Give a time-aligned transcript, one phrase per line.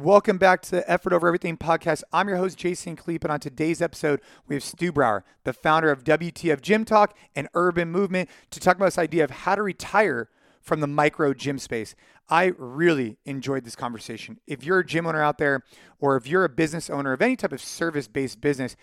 [0.00, 2.04] Welcome back to the Effort Over Everything podcast.
[2.12, 5.90] I'm your host, Jason Khalipa, and on today's episode, we have Stu Brauer, the founder
[5.90, 9.62] of WTF Gym Talk and Urban Movement, to talk about this idea of how to
[9.64, 10.28] retire
[10.62, 11.96] from the micro gym space.
[12.28, 14.38] I really enjoyed this conversation.
[14.46, 15.64] If you're a gym owner out there,
[15.98, 18.76] or if you're a business owner of any type of service based business,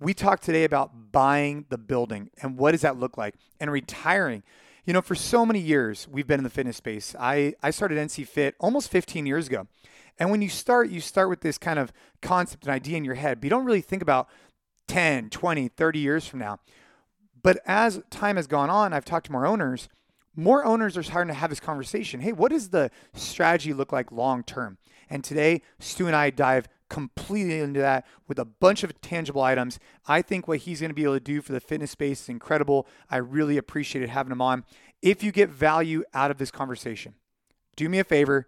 [0.00, 4.42] we talked today about buying the building and what does that look like and retiring.
[4.86, 7.14] You know, for so many years, we've been in the fitness space.
[7.20, 9.66] I, I started NC Fit almost 15 years ago.
[10.18, 11.92] And when you start, you start with this kind of
[12.22, 14.28] concept and idea in your head, but you don't really think about
[14.88, 16.60] 10, 20, 30 years from now.
[17.42, 19.88] But as time has gone on, I've talked to more owners.
[20.36, 22.20] More owners are starting to have this conversation.
[22.20, 24.78] Hey, what does the strategy look like long term?
[25.10, 29.78] And today, Stu and I dive completely into that with a bunch of tangible items.
[30.06, 32.28] I think what he's going to be able to do for the fitness space is
[32.28, 32.86] incredible.
[33.10, 34.64] I really appreciated having him on.
[35.02, 37.14] If you get value out of this conversation,
[37.76, 38.46] do me a favor,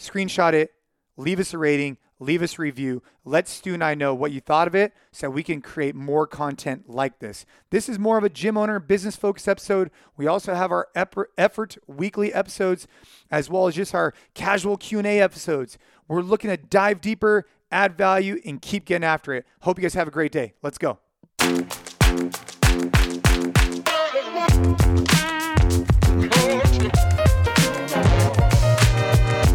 [0.00, 0.72] screenshot it,
[1.16, 3.02] leave us a rating, leave us a review.
[3.24, 6.26] Let Stu and I know what you thought of it so we can create more
[6.26, 7.46] content like this.
[7.70, 9.90] This is more of a gym owner business focused episode.
[10.16, 12.86] We also have our effort weekly episodes
[13.30, 15.78] as well as just our casual Q&A episodes.
[16.08, 19.46] We're looking to dive deeper, add value and keep getting after it.
[19.60, 20.54] Hope you guys have a great day.
[20.62, 20.98] Let's go.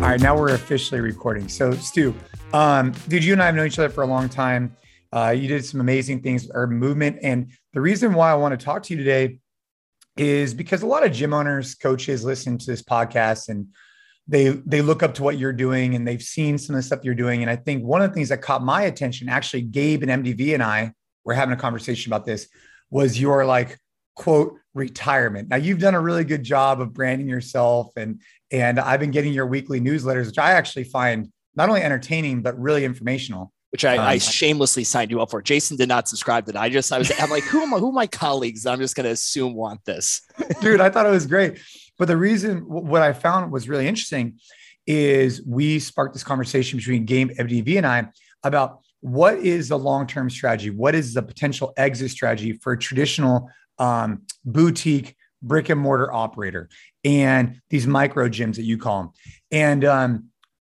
[0.06, 1.50] All right, now we're officially recording.
[1.50, 2.14] So, Stu,
[2.54, 4.78] um, dude, you and I have known each other for a long time.
[5.12, 8.58] Uh, you did some amazing things with Urban Movement, and the reason why I want
[8.58, 9.40] to talk to you today
[10.16, 13.66] is because a lot of gym owners, coaches listen to this podcast and
[14.28, 17.00] they they look up to what you're doing and they've seen some of the stuff
[17.02, 17.42] you're doing.
[17.42, 20.54] And I think one of the things that caught my attention, actually, Gabe and MDV
[20.54, 22.48] and I were having a conversation about this,
[22.92, 23.80] was your like
[24.16, 25.50] quote retirement.
[25.50, 28.22] Now you've done a really good job of branding yourself and
[28.52, 32.60] and I've been getting your weekly newsletters, which I actually find not only entertaining but
[32.60, 33.52] really informational.
[33.72, 35.42] Which I, um, I shamelessly signed you up for.
[35.42, 36.62] Jason did not subscribe to that.
[36.62, 38.66] I just I was I'm like, who am I, who are my colleagues?
[38.66, 40.22] I'm just gonna assume want this.
[40.62, 41.60] Dude, I thought it was great.
[41.98, 44.40] But the reason what I found was really interesting
[44.88, 48.08] is we sparked this conversation between Gabe MDV and I
[48.44, 50.70] about what is the long-term strategy?
[50.70, 53.50] What is the potential exit strategy for traditional
[53.80, 56.70] um, boutique brick and mortar operator
[57.04, 59.12] and these micro gyms that you call them.
[59.52, 60.26] And um,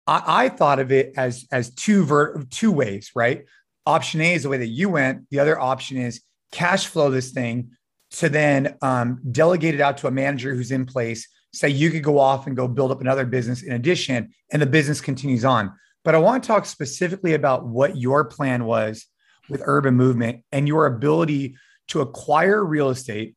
[0.07, 3.45] I, I, thought of it as as two ver- two ways, right?
[3.87, 5.29] Option A is the way that you went.
[5.31, 6.23] The other option is
[6.53, 7.71] cash flow this thing
[8.11, 11.29] to then um, delegate it out to a manager who's in place.
[11.55, 14.67] Say you could go off and go build up another business in addition, and the
[14.67, 15.73] business continues on.
[16.05, 19.07] But I want to talk specifically about what your plan was
[19.49, 21.57] with urban movement and your ability
[21.89, 23.35] to acquire real estate,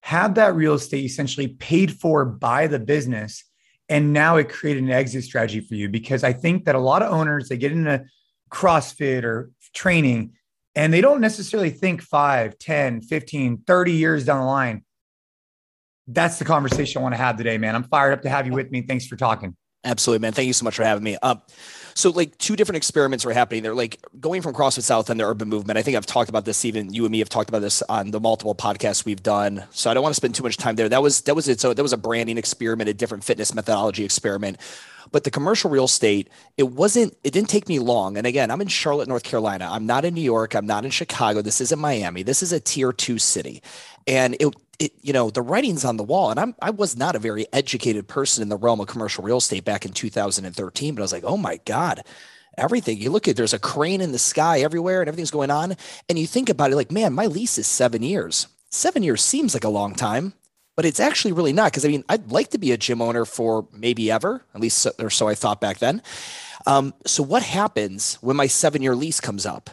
[0.00, 3.44] have that real estate essentially paid for by the business.
[3.88, 7.02] And now it created an exit strategy for you because I think that a lot
[7.02, 8.04] of owners, they get into
[8.50, 10.32] CrossFit or training
[10.74, 14.84] and they don't necessarily think 5, 10, 15, 30 years down the line.
[16.06, 17.74] That's the conversation I want to have today, man.
[17.74, 18.82] I'm fired up to have you with me.
[18.82, 19.56] Thanks for talking.
[19.84, 20.32] Absolutely, man.
[20.32, 21.16] Thank you so much for having me.
[21.20, 21.36] Uh,
[21.94, 25.24] so, like, two different experiments are happening They're Like going from CrossFit South and the
[25.24, 25.78] urban movement.
[25.78, 26.64] I think I've talked about this.
[26.64, 29.64] Even you and me have talked about this on the multiple podcasts we've done.
[29.70, 30.88] So I don't want to spend too much time there.
[30.88, 31.60] That was that was it.
[31.60, 34.58] So that was a branding experiment, a different fitness methodology experiment.
[35.12, 37.16] But the commercial real estate, it wasn't.
[37.22, 38.16] It didn't take me long.
[38.16, 39.68] And again, I'm in Charlotte, North Carolina.
[39.70, 40.54] I'm not in New York.
[40.54, 41.42] I'm not in Chicago.
[41.42, 42.22] This isn't Miami.
[42.22, 43.62] This is a tier two city,
[44.06, 46.30] and it it, you know, the writing's on the wall.
[46.30, 49.36] And I'm, I was not a very educated person in the realm of commercial real
[49.36, 52.02] estate back in 2013, but I was like, oh my God,
[52.58, 55.76] everything you look at, there's a crane in the sky everywhere and everything's going on.
[56.08, 58.48] And you think about it like, man, my lease is seven years.
[58.70, 60.32] Seven years seems like a long time,
[60.76, 61.72] but it's actually really not.
[61.72, 64.86] Cause I mean, I'd like to be a gym owner for maybe ever, at least,
[64.98, 66.02] or so I thought back then.
[66.66, 69.70] Um, so what happens when my seven year lease comes up?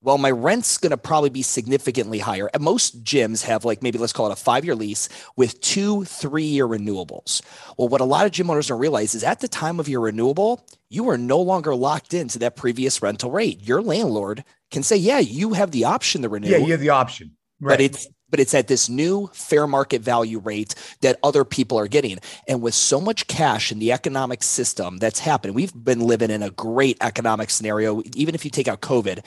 [0.00, 2.48] well, my rent's going to probably be significantly higher.
[2.54, 6.04] And most gyms have like maybe let's call it a five year lease with two,
[6.04, 7.42] three year renewables.
[7.76, 10.00] Well, what a lot of gym owners don't realize is at the time of your
[10.00, 13.66] renewable, you are no longer locked into that previous rental rate.
[13.66, 16.48] Your landlord can say, yeah, you have the option to renew.
[16.48, 17.36] Yeah, you have the option.
[17.60, 17.72] Right.
[17.72, 21.88] But it's but it's at this new fair market value rate that other people are
[21.88, 22.18] getting.
[22.46, 26.42] And with so much cash in the economic system that's happened, we've been living in
[26.42, 29.24] a great economic scenario, even if you take out COVID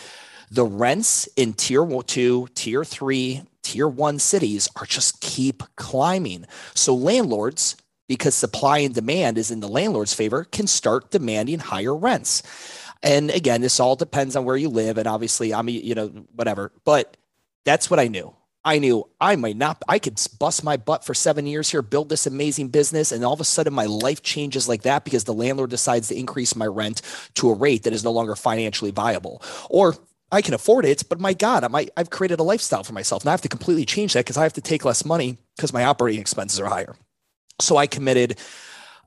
[0.52, 6.46] the rents in tier two, tier three, tier one cities are just keep climbing.
[6.76, 7.78] So landlords,
[8.10, 12.44] because supply and demand is in the landlord's favor, can start demanding higher rents.
[13.02, 14.98] And again, this all depends on where you live.
[14.98, 16.74] And obviously, I'm, you know, whatever.
[16.84, 17.16] But
[17.64, 18.36] that's what I knew.
[18.64, 22.10] I knew I might not, I could bust my butt for seven years here, build
[22.10, 23.12] this amazing business.
[23.12, 26.18] And all of a sudden my life changes like that because the landlord decides to
[26.18, 27.02] increase my rent
[27.36, 29.42] to a rate that is no longer financially viable.
[29.70, 29.96] Or
[30.32, 33.26] I can afford it, but my God, I I've created a lifestyle for myself.
[33.26, 35.74] Now I have to completely change that because I have to take less money because
[35.74, 36.96] my operating expenses are higher.
[37.60, 38.40] So I committed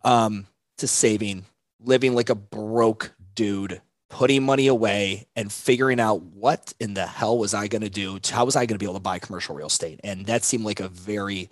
[0.02, 0.46] um,
[0.78, 1.46] to saving,
[1.80, 3.80] living like a broke dude,
[4.14, 8.20] putting money away and figuring out what in the hell was I going to do?
[8.30, 9.98] How was I going to be able to buy commercial real estate?
[10.04, 11.50] And that seemed like a very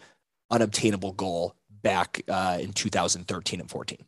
[0.48, 3.98] unobtainable goal back uh, in 2013 and 14.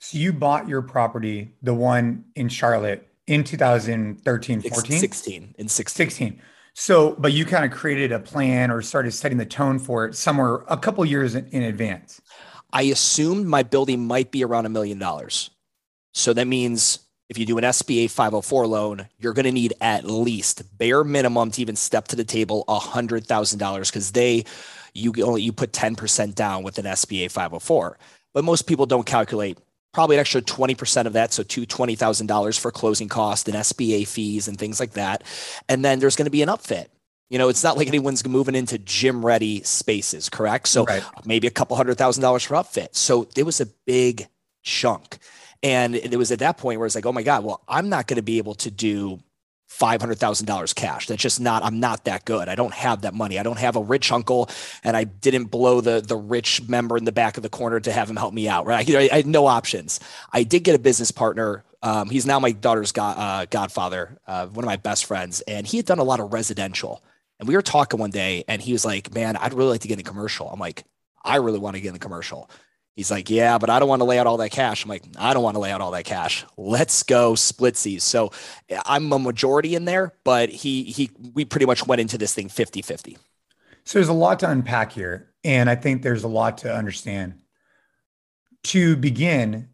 [0.00, 4.98] So you bought your property, the one in Charlotte in 2013, 14?
[4.98, 6.06] 16 in 16.
[6.06, 6.42] 16.
[6.74, 10.16] So, but you kind of created a plan or started setting the tone for it
[10.16, 12.20] somewhere a couple years in, in advance.
[12.72, 15.50] I assumed my building might be around a million dollars.
[16.12, 20.04] So that means if you do an SBA 504 loan, you're going to need at
[20.04, 24.44] least bare minimum to even step to the table $100,000 because they,
[24.92, 27.98] you only, you put 10% down with an SBA 504.
[28.34, 29.58] But most people don't calculate
[29.94, 31.32] probably an extra 20% of that.
[31.32, 35.22] So two $20,000 for closing costs and SBA fees and things like that.
[35.68, 36.86] And then there's going to be an upfit.
[37.30, 40.68] You know, it's not like anyone's moving into gym ready spaces, correct?
[40.68, 41.02] So right.
[41.24, 42.94] maybe a couple hundred thousand dollars for upfit.
[42.94, 44.28] So it was a big
[44.62, 45.18] chunk.
[45.64, 48.06] And it was at that point where it's like, oh my God, well, I'm not
[48.06, 49.18] going to be able to do
[49.70, 51.06] $500,000 cash.
[51.06, 52.50] That's just not, I'm not that good.
[52.50, 53.38] I don't have that money.
[53.38, 54.50] I don't have a rich uncle
[54.84, 57.90] and I didn't blow the, the rich member in the back of the corner to
[57.90, 58.66] have him help me out.
[58.66, 58.88] Right.
[58.94, 60.00] I, I had no options.
[60.32, 61.64] I did get a business partner.
[61.82, 65.40] Um, he's now my daughter's uh, godfather, uh, one of my best friends.
[65.42, 67.02] And he had done a lot of residential
[67.40, 69.88] and we were talking one day and he was like, man, I'd really like to
[69.88, 70.48] get in commercial.
[70.48, 70.84] I'm like,
[71.24, 72.50] I really want to get in commercial.
[72.94, 74.84] He's like, yeah, but I don't want to lay out all that cash.
[74.84, 76.44] I'm like, I don't want to lay out all that cash.
[76.56, 78.02] Let's go splitsies.
[78.02, 78.30] So
[78.86, 82.48] I'm a majority in there, but he he we pretty much went into this thing
[82.48, 83.16] 50-50.
[83.84, 85.32] So there's a lot to unpack here.
[85.42, 87.34] And I think there's a lot to understand.
[88.64, 89.68] To begin,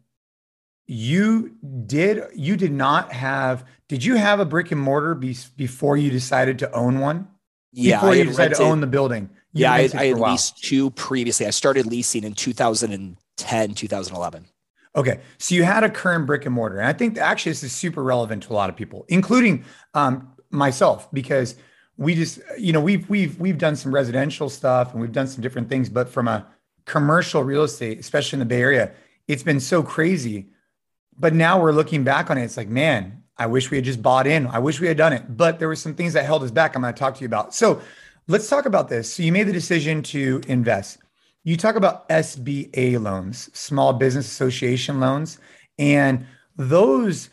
[0.87, 5.95] you did you did not have did you have a brick and mortar be, before
[5.95, 7.27] you decided to own one?
[7.71, 9.29] Yeah, before you decided rented, to own the building.
[9.53, 11.45] Yeah, I, I had leased two previously.
[11.45, 14.45] I started leasing in 2010, 2011.
[14.95, 17.71] Okay, so you had a current brick and mortar, and I think actually this is
[17.71, 19.63] super relevant to a lot of people, including
[19.93, 21.55] um, myself, because
[21.97, 25.41] we just, you know, we've we've we've done some residential stuff and we've done some
[25.41, 26.45] different things, but from a
[26.85, 28.91] commercial real estate, especially in the Bay Area,
[29.27, 30.49] it's been so crazy.
[31.17, 34.01] But now we're looking back on it, it's like, man, I wish we had just
[34.01, 34.47] bought in.
[34.47, 36.75] I wish we had done it, but there were some things that held us back.
[36.75, 37.53] I'm going to talk to you about.
[37.53, 37.81] So
[38.31, 39.13] Let's talk about this.
[39.13, 40.99] So you made the decision to invest.
[41.43, 45.37] You talk about SBA loans, Small Business Association loans,
[45.77, 46.25] and
[46.55, 47.29] those.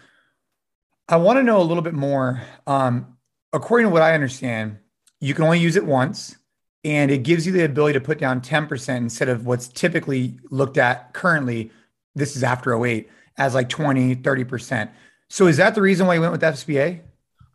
[1.08, 2.42] I want to know a little bit more.
[2.66, 3.16] Um,
[3.52, 4.78] according to what I understand,
[5.20, 6.36] you can only use it once,
[6.82, 10.78] and it gives you the ability to put down 10% instead of what's typically looked
[10.78, 11.70] at currently.
[12.16, 14.90] This is after 08 as like 20, 30%.
[15.28, 17.02] So is that the reason why you went with SBA?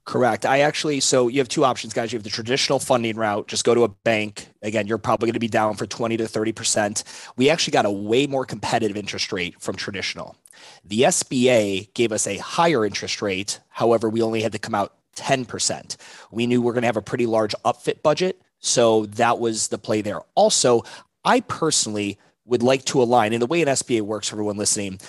[0.05, 0.45] Correct.
[0.45, 2.11] I actually, so you have two options, guys.
[2.11, 4.49] You have the traditional funding route, just go to a bank.
[4.61, 7.03] Again, you're probably going to be down for 20 to 30%.
[7.37, 10.35] We actually got a way more competitive interest rate from traditional.
[10.83, 13.61] The SBA gave us a higher interest rate.
[13.69, 15.95] However, we only had to come out 10%.
[16.31, 18.41] We knew we are going to have a pretty large upfit budget.
[18.59, 20.19] So that was the play there.
[20.35, 20.83] Also,
[21.23, 24.99] I personally would like to align in the way an SBA works for everyone listening.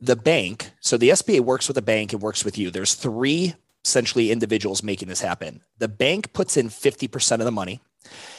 [0.00, 2.70] The bank, so the SBA works with a bank and works with you.
[2.70, 3.54] There's three
[3.86, 5.62] essentially individuals making this happen.
[5.78, 7.80] The bank puts in 50% of the money.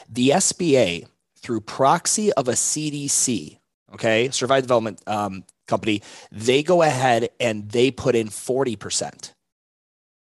[0.09, 1.07] The SBA,
[1.39, 3.57] through proxy of a CDC,
[3.93, 6.01] okay, Certified Development um, Company,
[6.31, 9.33] they go ahead and they put in 40%.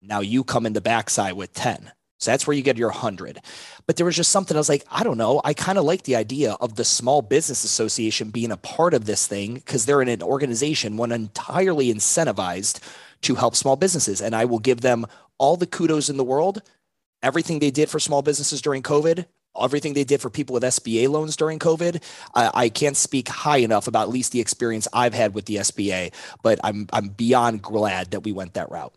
[0.02, 1.90] Now you come in the backside with 10.
[2.20, 3.38] So that's where you get your 100.
[3.86, 5.40] But there was just something I was like, I don't know.
[5.44, 9.04] I kind of like the idea of the Small Business Association being a part of
[9.04, 12.80] this thing because they're in an organization, one entirely incentivized
[13.22, 14.20] to help small businesses.
[14.20, 15.06] And I will give them
[15.38, 16.62] all the kudos in the world.
[17.22, 19.26] Everything they did for small businesses during COVID,
[19.60, 22.02] everything they did for people with SBA loans during COVID.
[22.34, 25.56] I, I, can't speak high enough about at least the experience I've had with the
[25.56, 28.94] SBA, but I'm I'm beyond glad that we went that route.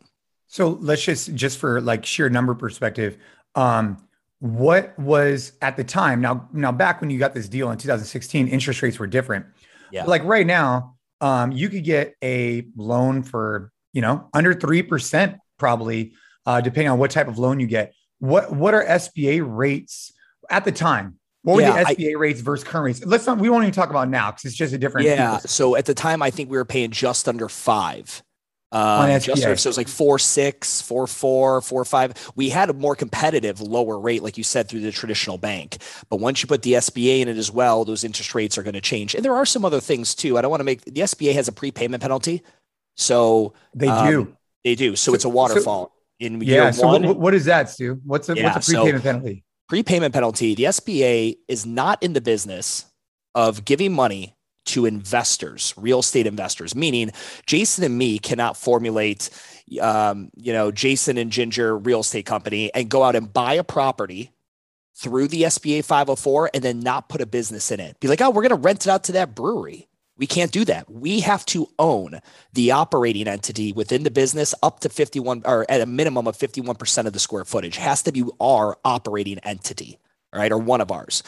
[0.47, 3.17] So let's just just for like sheer number perspective,
[3.55, 3.97] um,
[4.39, 8.47] what was at the time now now back when you got this deal in 2016,
[8.47, 9.45] interest rates were different.
[9.91, 10.05] Yeah.
[10.05, 16.13] Like right now, um, you could get a loan for you know, under 3% probably,
[16.45, 17.93] uh, depending on what type of loan you get.
[18.19, 20.13] What, what are SBA rates
[20.49, 21.17] at the time?
[21.43, 23.05] What were yeah, the SBA I, rates versus current rates?
[23.05, 25.07] Let's not, we won't even talk about now because it's just a different.
[25.07, 25.39] Yeah.
[25.39, 28.21] So at the time, I think we were paying just under five.
[28.73, 32.13] Um, just so it was like four six, four four, four five.
[32.35, 35.77] We had a more competitive, lower rate, like you said, through the traditional bank.
[36.09, 38.75] But once you put the SBA in it as well, those interest rates are going
[38.75, 39.13] to change.
[39.13, 40.37] And there are some other things too.
[40.37, 42.43] I don't want to make the SBA has a prepayment penalty,
[42.95, 44.37] so they um, do.
[44.63, 44.95] They do.
[44.95, 45.85] So, so it's a waterfall.
[45.85, 46.71] So, in yeah.
[46.71, 47.99] so one, what, what is that, Stu?
[48.05, 49.43] What's a yeah, what's a prepayment so penalty?
[49.67, 50.55] Prepayment penalty.
[50.55, 52.85] The SBA is not in the business
[53.33, 57.11] of giving money to investors, real estate investors, meaning
[57.47, 59.29] Jason and me cannot formulate,
[59.81, 63.63] um, you know, Jason and Ginger real estate company and go out and buy a
[63.63, 64.31] property
[64.95, 67.99] through the SBA 504 and then not put a business in it.
[67.99, 69.87] Be like, oh, we're going to rent it out to that brewery.
[70.21, 70.87] We can't do that.
[70.87, 72.21] We have to own
[72.53, 77.07] the operating entity within the business up to 51 or at a minimum of 51%
[77.07, 79.97] of the square footage has to be our operating entity
[80.33, 80.53] right?
[80.53, 81.23] Or one of ours.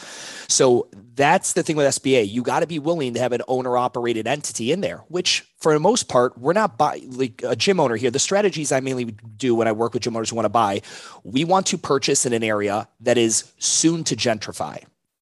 [0.48, 2.30] So that's the thing with SBA.
[2.30, 5.74] You got to be willing to have an owner operated entity in there, which for
[5.74, 8.10] the most part, we're not buy like a gym owner here.
[8.10, 10.80] The strategies I mainly do when I work with gym owners who want to buy,
[11.22, 14.82] we want to purchase in an area that is soon to gentrify,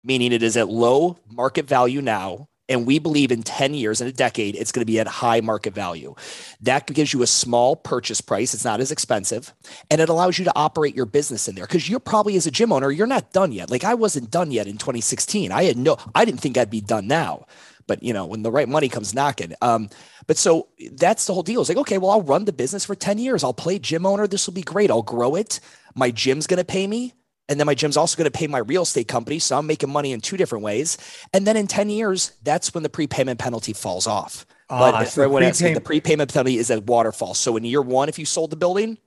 [0.04, 4.06] meaning it is at low market value now and we believe in 10 years, in
[4.06, 6.14] a decade, it's going to be at high market value.
[6.62, 8.54] That gives you a small purchase price.
[8.54, 9.52] It's not as expensive.
[9.90, 12.50] And it allows you to operate your business in there because you're probably, as a
[12.50, 13.71] gym owner, you're not done yet.
[13.71, 15.52] Like I wasn't done yet in 2016.
[15.52, 17.47] I had no, I didn't think I'd be done now.
[17.87, 19.52] But you know, when the right money comes knocking.
[19.61, 19.90] Um,
[20.26, 21.61] but so that's the whole deal.
[21.61, 23.44] It's like, okay, well, I'll run the business for 10 years.
[23.44, 24.26] I'll play gym owner.
[24.26, 24.90] This will be great.
[24.90, 25.61] I'll grow it.
[25.94, 27.12] My gym's going to pay me
[27.49, 29.39] and then my gym's also going to pay my real estate company.
[29.39, 30.97] So I'm making money in two different ways.
[31.33, 34.47] And then in 10 years, that's when the prepayment penalty falls off.
[34.71, 37.35] Uh, but so everyone prepay- the prepayment penalty is a waterfall.
[37.35, 38.99] So in year one, if you sold the building,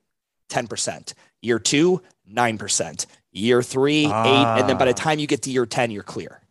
[0.50, 1.14] 10%.
[1.42, 2.02] Year two,
[2.32, 3.06] 9%.
[3.32, 4.60] Year three, uh, eight.
[4.60, 4.94] And then by the ah.
[4.94, 6.42] time you get to year 10, you're clear.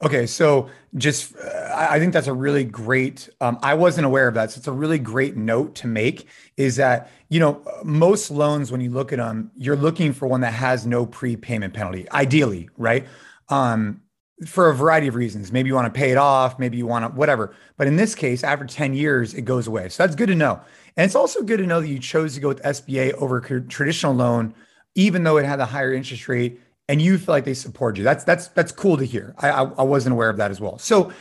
[0.00, 3.28] Okay, so just uh, I think that's a really great.
[3.40, 6.28] Um, I wasn't aware of that, so it's a really great note to make.
[6.56, 10.40] Is that you know most loans when you look at them, you're looking for one
[10.42, 13.06] that has no prepayment penalty, ideally, right?
[13.48, 14.02] Um,
[14.46, 15.50] for a variety of reasons.
[15.50, 17.56] Maybe you want to pay it off, maybe you want to whatever.
[17.76, 19.88] But in this case, after 10 years, it goes away.
[19.88, 20.60] So that's good to know.
[20.96, 24.14] And it's also good to know that you chose to go with SBA over traditional
[24.14, 24.54] loan,
[24.94, 28.04] even though it had a higher interest rate and you feel like they support you.
[28.04, 29.34] That's that's that's cool to hear.
[29.38, 30.78] I I, I wasn't aware of that as well.
[30.78, 31.12] So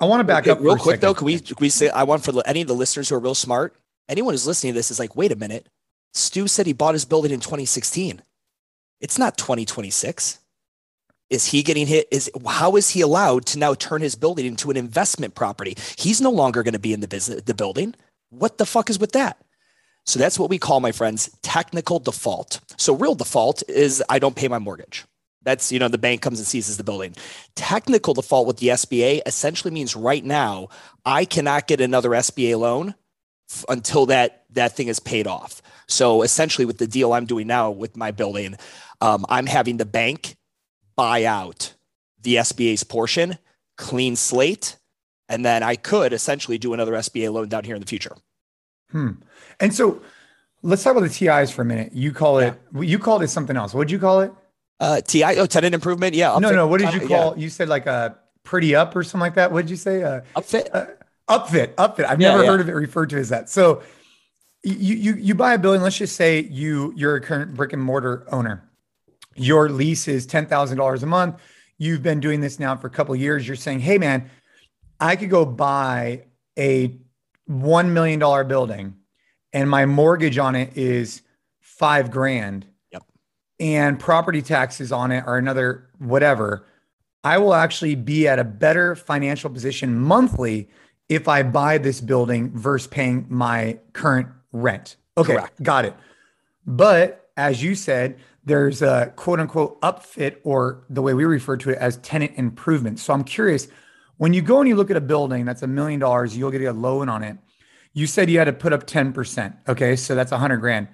[0.00, 1.14] I want to back okay, up real quick though.
[1.14, 3.34] Can we can we say I want for any of the listeners who are real
[3.34, 3.74] smart?
[4.08, 5.68] Anyone who's listening to this is like, wait a minute.
[6.14, 8.22] Stu said he bought his building in 2016.
[9.00, 10.38] It's not 2026.
[11.30, 12.08] Is he getting hit?
[12.10, 15.76] Is how is he allowed to now turn his building into an investment property?
[15.96, 17.94] He's no longer going to be in the business, the building.
[18.30, 19.38] What the fuck is with that?
[20.04, 22.60] So that's what we call, my friends, technical default.
[22.76, 25.04] So real default is I don't pay my mortgage.
[25.44, 27.14] That's, you know, the bank comes and seizes the building.
[27.56, 30.68] Technical default with the SBA essentially means right now,
[31.04, 32.94] I cannot get another SBA loan
[33.50, 35.60] f- until that, that thing is paid off.
[35.88, 38.56] So essentially, with the deal I'm doing now with my building,
[39.00, 40.36] um, I'm having the bank
[40.96, 41.74] buy out
[42.22, 43.38] the SBA's portion,
[43.76, 44.76] clean slate,
[45.28, 48.16] and then I could essentially do another SBA loan down here in the future.
[48.90, 49.12] Hmm.
[49.62, 50.02] And so
[50.62, 51.92] let's talk about the TIs for a minute.
[51.94, 52.82] You call it, yeah.
[52.82, 53.72] you called it something else.
[53.72, 54.32] What did you call it?
[54.80, 56.14] Uh, TI, oh, tenant improvement.
[56.14, 56.36] Yeah.
[56.38, 56.66] No, no.
[56.66, 57.42] What did you call, yeah.
[57.42, 59.52] you said like a pretty up or something like that.
[59.52, 60.02] What did you say?
[60.02, 60.68] Uh, upfit.
[60.74, 60.86] Uh,
[61.28, 62.04] upfit, upfit.
[62.04, 63.48] I've yeah, never heard of it referred to as that.
[63.48, 63.82] So
[64.64, 65.80] you, you, you buy a building.
[65.80, 68.68] Let's just say you, you're a current brick and mortar owner.
[69.36, 71.40] Your lease is $10,000 a month.
[71.78, 73.46] You've been doing this now for a couple years.
[73.46, 74.28] You're saying, Hey man,
[74.98, 76.24] I could go buy
[76.58, 76.96] a
[77.48, 78.96] $1 million building
[79.52, 81.22] and my mortgage on it is
[81.60, 82.66] five grand.
[82.92, 83.02] Yep.
[83.60, 86.66] And property taxes on it are another whatever.
[87.24, 90.68] I will actually be at a better financial position monthly
[91.08, 94.96] if I buy this building versus paying my current rent.
[95.16, 95.62] Okay, Correct.
[95.62, 95.94] got it.
[96.66, 101.70] But as you said, there's a quote unquote upfit, or the way we refer to
[101.70, 102.98] it as tenant improvement.
[102.98, 103.68] So I'm curious
[104.16, 106.62] when you go and you look at a building that's a million dollars, you'll get
[106.62, 107.36] a loan on it.
[107.92, 109.54] You said you had to put up 10%.
[109.68, 109.96] Okay.
[109.96, 110.88] So that's a hundred grand.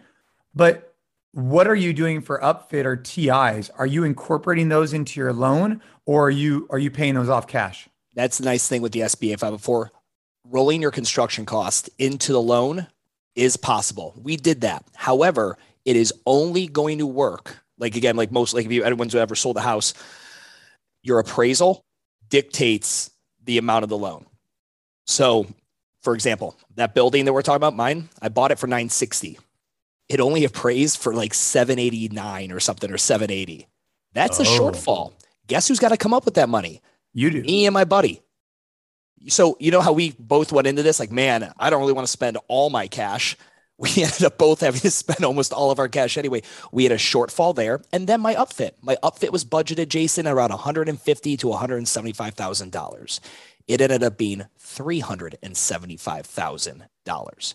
[0.55, 0.95] But
[1.33, 3.71] what are you doing for upfit or TIs?
[3.79, 7.47] Are you incorporating those into your loan or are you are you paying those off
[7.47, 7.89] cash?
[8.15, 9.93] That's the nice thing with the SBA 504.
[10.45, 12.87] Rolling your construction cost into the loan
[13.35, 14.15] is possible.
[14.21, 14.85] We did that.
[14.95, 17.59] However, it is only going to work.
[17.79, 19.95] Like again, like most like if you anyone's ever sold a house,
[21.03, 21.85] your appraisal
[22.29, 23.11] dictates
[23.45, 24.27] the amount of the loan.
[25.07, 25.47] So
[26.01, 29.39] for example, that building that we're talking about, mine, I bought it for 960.
[30.09, 33.67] It only appraised for like 789 or something or 780.
[34.15, 34.43] That's oh.
[34.43, 35.13] a shortfall.
[35.47, 36.83] Guess who's got to come up with that money?
[37.13, 37.43] You do.
[37.43, 38.23] Me and my buddy.
[39.27, 42.07] So you know how we both went into this like, man, I don't really want
[42.07, 43.37] to spend all my cash.
[43.81, 46.43] We ended up both having to spend almost all of our cash anyway.
[46.73, 48.73] We had a shortfall there, and then my upfit.
[48.83, 53.21] My upfit was budgeted, Jason, around 150 to 175 thousand dollars.
[53.69, 57.55] It ended up being three hundred and seventy-five thousand dollars.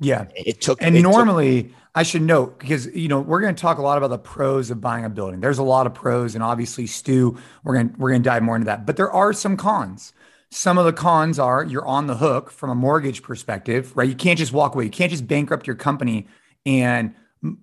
[0.00, 0.82] Yeah, it took.
[0.82, 3.82] And it normally, took, I should note because you know we're going to talk a
[3.82, 5.40] lot about the pros of buying a building.
[5.40, 8.56] There's a lot of pros, and obviously, Stu, we're going we're going to dive more
[8.56, 8.86] into that.
[8.86, 10.12] But there are some cons.
[10.50, 14.08] Some of the cons are you're on the hook from a mortgage perspective, right?
[14.08, 14.84] You can't just walk away.
[14.84, 16.28] You can't just bankrupt your company
[16.66, 17.14] and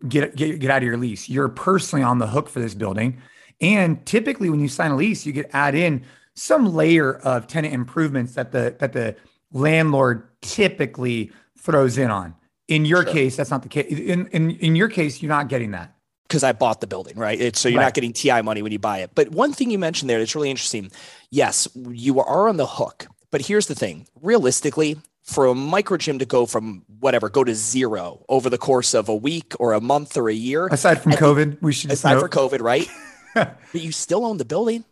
[0.08, 1.30] get get get out of your lease.
[1.30, 3.22] You're personally on the hook for this building.
[3.60, 6.04] And typically, when you sign a lease, you get add in
[6.36, 9.16] some layer of tenant improvements that the that the
[9.52, 12.36] landlord typically throws in on.
[12.68, 13.14] In your sure.
[13.14, 13.92] case, that's not the case.
[13.92, 15.94] In, in in your case, you're not getting that
[16.28, 17.40] because I bought the building, right?
[17.40, 17.88] It's, so you're right.
[17.88, 19.12] not getting TI money when you buy it.
[19.14, 20.90] But one thing you mentioned there that's really interesting.
[21.30, 23.08] Yes, you are on the hook.
[23.32, 27.54] But here's the thing: realistically, for a micro gym to go from whatever go to
[27.54, 31.12] zero over the course of a week or a month or a year, aside from
[31.14, 32.88] COVID, we should aside for COVID, right?
[33.34, 34.86] but you still own the building.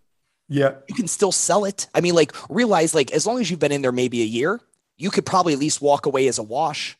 [0.49, 1.87] Yeah, you can still sell it.
[1.93, 4.59] I mean, like realize like as long as you've been in there maybe a year,
[4.97, 6.97] you could probably at least walk away as a wash.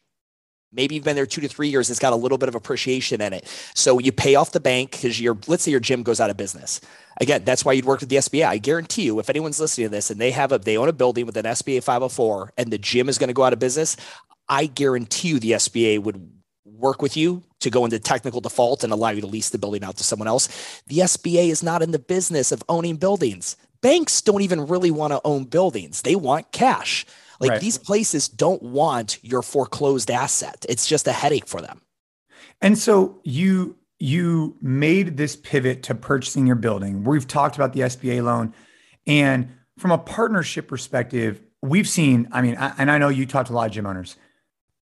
[0.72, 1.90] Maybe you've been there two to three years.
[1.90, 3.48] It's got a little bit of appreciation in it.
[3.74, 6.38] So you pay off the bank because your let's say your gym goes out of
[6.38, 6.80] business.
[7.20, 8.46] Again, that's why you'd work with the SBA.
[8.46, 10.94] I guarantee you, if anyone's listening to this and they have a they own a
[10.94, 13.98] building with an SBA 504 and the gym is going to go out of business,
[14.48, 16.39] I guarantee you the SBA would
[16.80, 19.84] work with you to go into technical default and allow you to lease the building
[19.84, 20.48] out to someone else.
[20.88, 23.58] The SBA is not in the business of owning buildings.
[23.82, 26.02] Banks don't even really want to own buildings.
[26.02, 27.06] They want cash.
[27.40, 27.62] Like right.
[27.62, 30.66] these places don't want your foreclosed asset.
[30.68, 31.82] It's just a headache for them.
[32.62, 37.04] And so you you made this pivot to purchasing your building.
[37.04, 38.54] We've talked about the SBA loan
[39.06, 43.48] and from a partnership perspective, we've seen, I mean, I, and I know you talked
[43.48, 44.16] to a lot of gym owners.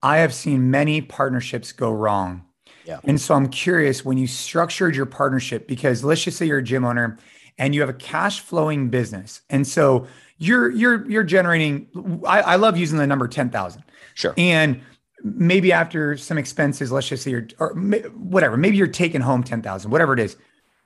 [0.05, 2.45] I have seen many partnerships go wrong.
[2.85, 2.99] Yeah.
[3.05, 6.63] And so I'm curious when you structured your partnership because let's just say you're a
[6.63, 7.17] gym owner
[7.57, 9.41] and you have a cash flowing business.
[9.49, 10.05] And so
[10.37, 13.83] you're you're you're generating I, I love using the number 10,000.
[14.13, 14.35] Sure.
[14.37, 14.81] And
[15.23, 19.89] maybe after some expenses, let's just say you're or whatever, maybe you're taking home 10,000,
[19.89, 20.37] whatever it is.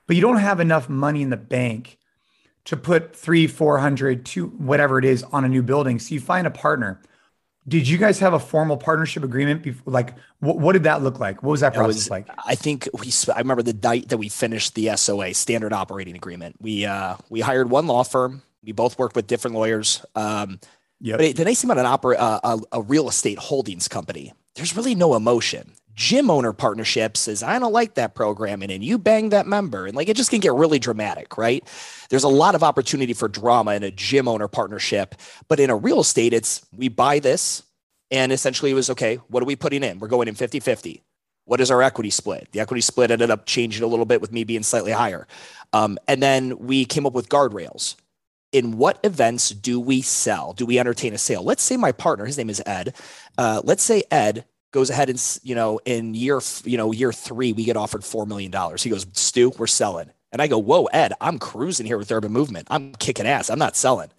[0.06, 1.98] But you don't have enough money in the bank
[2.64, 5.98] to put three, 400, two, whatever it is on a new building.
[5.98, 7.02] So you find a partner.
[7.68, 9.62] Did you guys have a formal partnership agreement?
[9.62, 11.42] Before, like, what, what did that look like?
[11.42, 12.26] What was that process was, like?
[12.46, 13.12] I think we.
[13.34, 16.56] I remember the night that we finished the SOA standard operating agreement.
[16.60, 20.04] We uh, we hired one law firm we both worked with different lawyers.
[20.14, 20.60] Um,
[21.00, 21.18] yep.
[21.18, 24.32] But it, the nice thing about an opera, uh, a, a real estate holdings company,
[24.54, 25.72] there's really no emotion.
[25.94, 29.94] Gym owner partnerships is I don't like that programming and you bang that member and
[29.94, 31.66] like it just can get really dramatic, right?
[32.08, 35.14] There's a lot of opportunity for drama in a gym owner partnership,
[35.48, 37.62] but in a real estate, it's we buy this
[38.10, 39.98] and essentially it was okay, what are we putting in?
[39.98, 41.02] We're going in 50 50.
[41.44, 42.48] What is our equity split?
[42.52, 45.26] The equity split ended up changing a little bit with me being slightly higher.
[45.72, 47.96] Um, and then we came up with guardrails
[48.52, 50.52] in what events do we sell?
[50.52, 51.42] Do we entertain a sale?
[51.42, 52.94] Let's say my partner, his name is Ed.
[53.38, 57.52] Uh, let's say Ed goes ahead and you know in year you know year three
[57.52, 58.82] we get offered four million dollars.
[58.82, 62.32] He goes, Stu, we're selling, and I go, Whoa, Ed, I'm cruising here with Urban
[62.32, 62.68] Movement.
[62.70, 63.50] I'm kicking ass.
[63.50, 64.10] I'm not selling.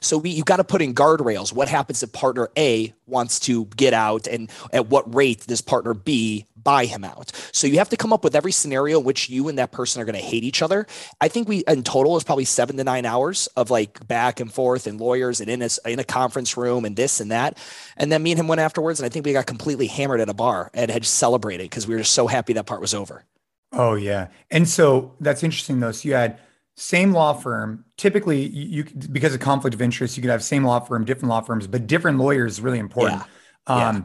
[0.00, 1.52] So we, you got to put in guardrails.
[1.52, 5.94] What happens if partner A wants to get out, and at what rate does partner
[5.94, 7.30] B buy him out.
[7.52, 10.00] So you have to come up with every scenario in which you and that person
[10.02, 10.86] are going to hate each other.
[11.20, 14.52] I think we in total is probably seven to nine hours of like back and
[14.52, 17.58] forth and lawyers and in a, in a conference room and this and that.
[17.96, 18.98] And then me and him went afterwards.
[18.98, 21.94] And I think we got completely hammered at a bar and had celebrated because we
[21.94, 23.24] were just so happy that part was over.
[23.72, 24.28] Oh yeah.
[24.50, 25.92] And so that's interesting though.
[25.92, 26.40] So you had
[26.76, 27.84] same law firm.
[27.96, 31.40] Typically you, because of conflict of interest, you could have same law firm, different law
[31.40, 33.22] firms, but different lawyers is really important.
[33.68, 33.74] Yeah.
[33.74, 34.02] Um, yeah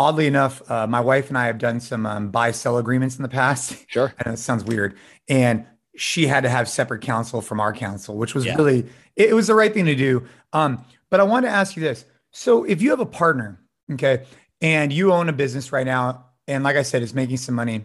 [0.00, 3.22] oddly enough, uh, my wife and I have done some um, buy sell agreements in
[3.22, 3.76] the past.
[3.88, 4.14] Sure.
[4.24, 4.96] and it sounds weird.
[5.28, 8.56] And she had to have separate counsel from our counsel, which was yeah.
[8.56, 8.78] really,
[9.16, 10.26] it, it, was the right thing to do.
[10.54, 12.06] Um, but I want to ask you this.
[12.30, 13.60] So if you have a partner,
[13.92, 14.24] okay,
[14.62, 17.84] and you own a business right now, and like I said, it's making some money.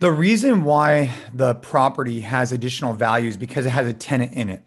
[0.00, 4.50] The reason why the property has additional value is because it has a tenant in
[4.50, 4.62] it.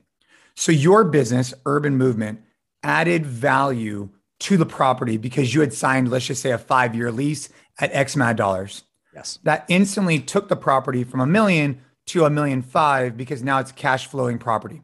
[0.55, 2.41] So your business, Urban Movement,
[2.83, 4.09] added value
[4.41, 7.49] to the property because you had signed, let's just say, a five year lease
[7.79, 8.83] at X amount of dollars.
[9.13, 9.39] Yes.
[9.43, 13.71] That instantly took the property from a million to a million five because now it's
[13.71, 14.81] cash flowing property.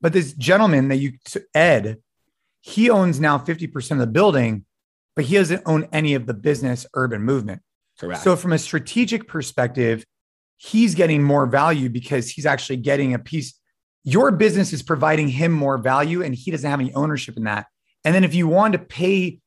[0.00, 1.14] But this gentleman that you,
[1.54, 1.98] Ed,
[2.60, 4.64] he owns now 50% of the building,
[5.16, 7.62] but he doesn't own any of the business urban movement.
[7.98, 8.22] Correct.
[8.22, 10.04] So, from a strategic perspective,
[10.56, 13.58] he's getting more value because he's actually getting a piece
[14.04, 17.66] your business is providing him more value and he doesn't have any ownership in that.
[18.04, 19.40] And then if you want to pay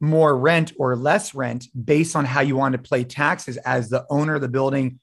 [0.00, 4.06] more rent or less rent based on how you want to play taxes as the
[4.10, 4.98] owner of the building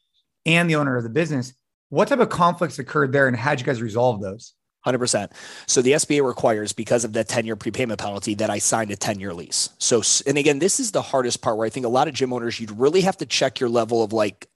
[0.46, 1.54] and the owner of the business,
[1.90, 4.54] what type of conflicts occurred there and how did you guys resolve those?
[4.86, 5.32] 100%.
[5.66, 8.96] So the SBA requires, because of that 10 year prepayment penalty, that I signed a
[8.96, 9.70] 10 year lease.
[9.78, 12.32] So, and again, this is the hardest part where I think a lot of gym
[12.32, 14.48] owners, you'd really have to check your level of like,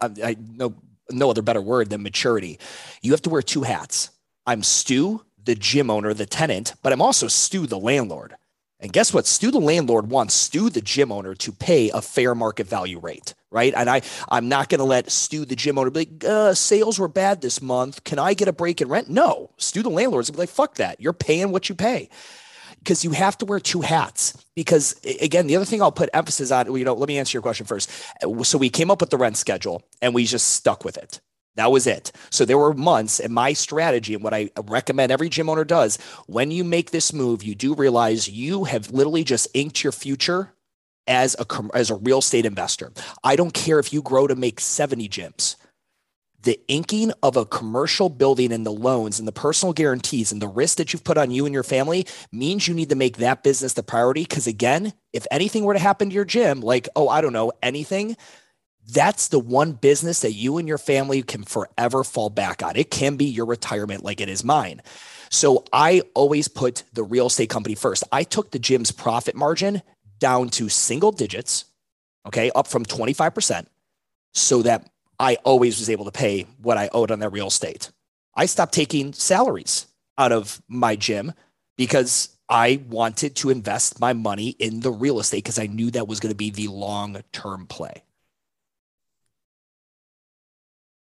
[0.00, 0.74] I, I know
[1.10, 2.58] no other better word than maturity.
[3.02, 4.10] You have to wear two hats.
[4.46, 8.34] I'm Stu, the gym owner, the tenant, but I'm also Stu, the landlord.
[8.80, 9.26] And guess what?
[9.26, 13.34] Stu, the landlord, wants Stu, the gym owner, to pay a fair market value rate,
[13.50, 13.74] right?
[13.76, 14.00] And I,
[14.30, 17.42] I'm not going to let Stu, the gym owner, be like, uh, sales were bad
[17.42, 18.04] this month.
[18.04, 19.10] Can I get a break in rent?
[19.10, 19.50] No.
[19.58, 20.98] Stu, the landlord's be like, fuck that.
[20.98, 22.08] You're paying what you pay
[22.78, 24.42] because you have to wear two hats.
[24.56, 27.42] Because again, the other thing I'll put emphasis on, you know, let me answer your
[27.42, 27.90] question first.
[28.42, 31.20] So we came up with the rent schedule and we just stuck with it.
[31.60, 32.10] That was it.
[32.30, 35.98] So there were months, and my strategy and what I recommend every gym owner does
[36.26, 40.54] when you make this move, you do realize you have literally just inked your future
[41.06, 41.44] as a
[41.74, 42.90] as a real estate investor.
[43.22, 45.56] I don't care if you grow to make 70 gyms.
[46.42, 50.48] The inking of a commercial building and the loans and the personal guarantees and the
[50.48, 53.42] risk that you've put on you and your family means you need to make that
[53.42, 54.22] business the priority.
[54.22, 57.52] Because again, if anything were to happen to your gym, like, oh, I don't know,
[57.62, 58.16] anything,
[58.88, 62.76] that's the one business that you and your family can forever fall back on.
[62.76, 64.82] It can be your retirement like it is mine.
[65.30, 68.02] So I always put the real estate company first.
[68.10, 69.82] I took the gym's profit margin
[70.18, 71.66] down to single digits,
[72.26, 73.66] okay, up from 25%,
[74.34, 74.88] so that
[75.18, 77.90] I always was able to pay what I owed on that real estate.
[78.34, 79.86] I stopped taking salaries
[80.18, 81.32] out of my gym
[81.76, 86.08] because I wanted to invest my money in the real estate because I knew that
[86.08, 88.02] was going to be the long term play.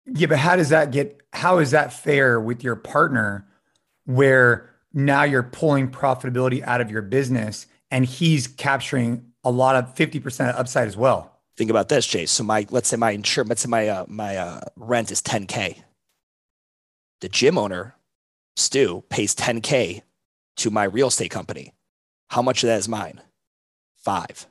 [0.05, 3.47] Yeah, but how does that get how is that fair with your partner
[4.05, 9.93] where now you're pulling profitability out of your business and he's capturing a lot of
[9.95, 11.39] 50% of upside as well?
[11.57, 12.31] Think about this, Chase.
[12.31, 15.81] So my let's say my insurance, let's say my uh, my uh, rent is 10k.
[17.21, 17.95] The gym owner,
[18.57, 20.01] Stu, pays 10k
[20.57, 21.73] to my real estate company.
[22.29, 23.21] How much of that is mine?
[23.97, 24.47] Five.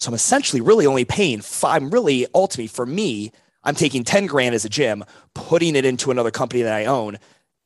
[0.00, 1.82] So I'm essentially really only paying five.
[1.82, 3.30] I'm really ultimately for me
[3.64, 7.18] I'm taking 10 grand as a gym, putting it into another company that I own.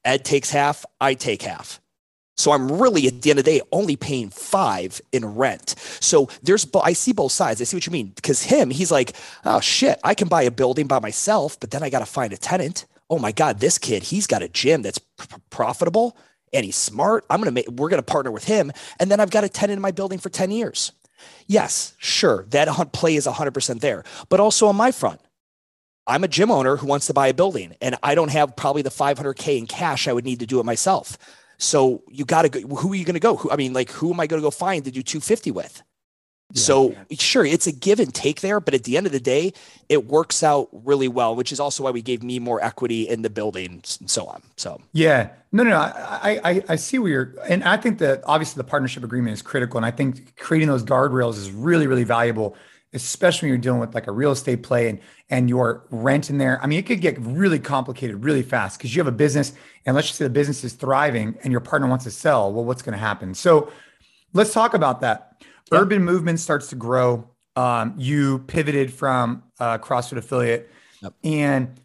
[0.04, 1.80] Ed takes half, I take half.
[2.36, 5.74] So I'm really at the end of the day only paying five in rent.
[6.00, 7.60] So there's I see both sides.
[7.60, 10.50] I see what you mean because him he's like, oh shit, I can buy a
[10.52, 12.86] building by myself, but then I got to find a tenant.
[13.10, 15.00] Oh my god, this kid he's got a gym that's
[15.50, 16.16] profitable
[16.52, 17.24] and he's smart.
[17.28, 19.82] I'm gonna make we're gonna partner with him, and then I've got a tenant in
[19.82, 20.92] my building for ten years.
[21.46, 25.20] Yes, sure, that play is 100% there, but also on my front.
[26.08, 28.82] I'm a gym owner who wants to buy a building and I don't have probably
[28.82, 31.18] the 500K in cash I would need to do it myself.
[31.58, 32.60] So you got to go.
[32.76, 33.36] Who are you going to go?
[33.36, 35.82] Who, I mean, like, who am I going to go find to do 250 with?
[36.52, 37.16] Yeah, so yeah.
[37.18, 39.52] sure, it's a give and take there, but at the end of the day,
[39.90, 43.20] it works out really well, which is also why we gave me more equity in
[43.20, 44.40] the building and so on.
[44.56, 48.22] So yeah, no, no, no I, I, I see where you're, and I think that
[48.24, 52.04] obviously the partnership agreement is critical, and I think creating those guardrails is really, really
[52.04, 52.56] valuable
[52.92, 54.98] especially when you're dealing with like a real estate play and
[55.30, 56.62] and your rent in there.
[56.62, 59.52] I mean, it could get really complicated really fast because you have a business
[59.84, 62.52] and let's just say the business is thriving and your partner wants to sell.
[62.52, 63.34] Well, what's going to happen?
[63.34, 63.70] So
[64.32, 65.42] let's talk about that.
[65.70, 65.82] Yep.
[65.82, 67.28] Urban movement starts to grow.
[67.56, 70.70] Um, you pivoted from a CrossFit affiliate
[71.02, 71.12] yep.
[71.24, 71.80] and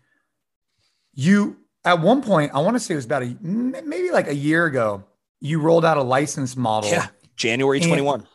[1.15, 4.35] you at one point, I want to say it was about a maybe like a
[4.35, 5.03] year ago,
[5.41, 6.89] you rolled out a license model.
[6.89, 8.21] Yeah, January 21.
[8.21, 8.29] And,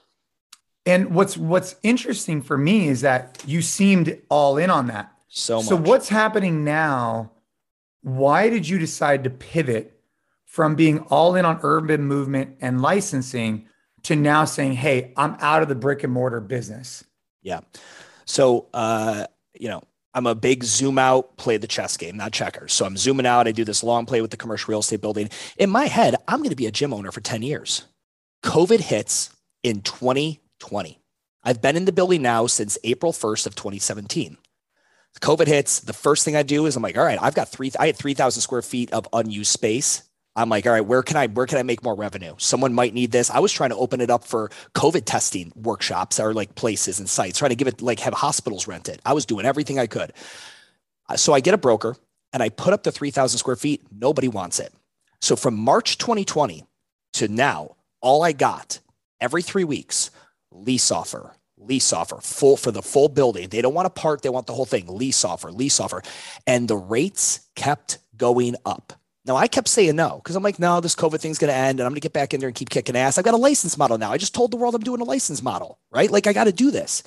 [0.88, 5.12] and what's what's interesting for me is that you seemed all in on that.
[5.28, 5.66] So much.
[5.66, 7.32] So what's happening now?
[8.00, 10.00] Why did you decide to pivot
[10.46, 13.68] from being all in on urban movement and licensing
[14.04, 17.04] to now saying, "Hey, I'm out of the brick and mortar business"?
[17.42, 17.60] Yeah.
[18.24, 19.26] So, uh,
[19.60, 19.82] you know,
[20.14, 22.72] I'm a big zoom out, play the chess game, not checkers.
[22.72, 23.46] So I'm zooming out.
[23.46, 25.28] I do this long play with the commercial real estate building.
[25.58, 27.84] In my head, I'm going to be a gym owner for 10 years.
[28.42, 29.30] COVID hits
[29.62, 31.00] in 20 20.
[31.42, 34.36] I've been in the building now since April 1st of 2017.
[35.20, 35.80] COVID hits.
[35.80, 37.96] The first thing I do is I'm like, all right, I've got three, I had
[37.96, 40.02] 3,000 square feet of unused space.
[40.36, 42.34] I'm like, all right, where can I, where can I make more revenue?
[42.38, 43.28] Someone might need this.
[43.28, 47.08] I was trying to open it up for COVID testing workshops or like places and
[47.08, 49.00] sites, trying to give it like have hospitals rent it.
[49.04, 50.12] I was doing everything I could.
[51.08, 51.96] Uh, so I get a broker
[52.32, 53.82] and I put up the 3,000 square feet.
[53.90, 54.72] Nobody wants it.
[55.20, 56.64] So from March 2020
[57.14, 58.78] to now, all I got
[59.20, 60.12] every three weeks
[60.50, 63.48] lease offer, lease offer, full for the full building.
[63.48, 66.02] They don't want a part, they want the whole thing, lease offer, lease offer.
[66.46, 68.92] And the rates kept going up.
[69.24, 71.80] Now I kept saying no because I'm like, no, this COVID thing's going to end
[71.80, 73.18] and I'm going to get back in there and keep kicking ass.
[73.18, 74.10] I've got a license model now.
[74.10, 76.10] I just told the world I'm doing a license model, right?
[76.10, 77.02] Like I got to do this.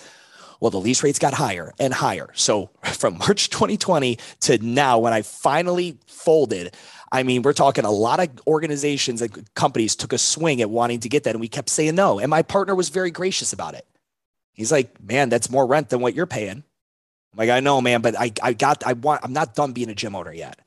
[0.59, 2.29] Well, the lease rates got higher and higher.
[2.33, 6.75] So from March 2020 to now, when I finally folded,
[7.11, 11.01] I mean, we're talking a lot of organizations and companies took a swing at wanting
[11.01, 12.19] to get that, and we kept saying no.
[12.19, 13.85] And my partner was very gracious about it.
[14.53, 16.63] He's like, "Man, that's more rent than what you're paying."
[17.33, 19.89] I'm like, "I know, man, but I, I got, I want, I'm not done being
[19.89, 20.59] a gym owner yet."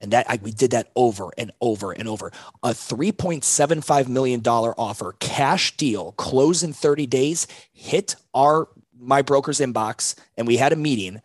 [0.00, 2.30] And that I, we did that over and over and over.
[2.62, 10.14] A $3.75 million offer, cash deal, close in 30 days, hit our my broker's inbox,
[10.36, 11.20] and we had a meeting,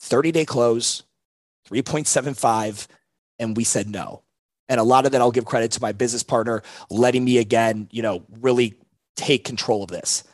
[0.00, 1.02] 30 day close,
[1.68, 2.86] 3.75
[3.38, 4.22] and we said no.
[4.68, 7.88] And a lot of that I'll give credit to my business partner letting me again,
[7.92, 8.74] you know, really
[9.16, 10.24] take control of this.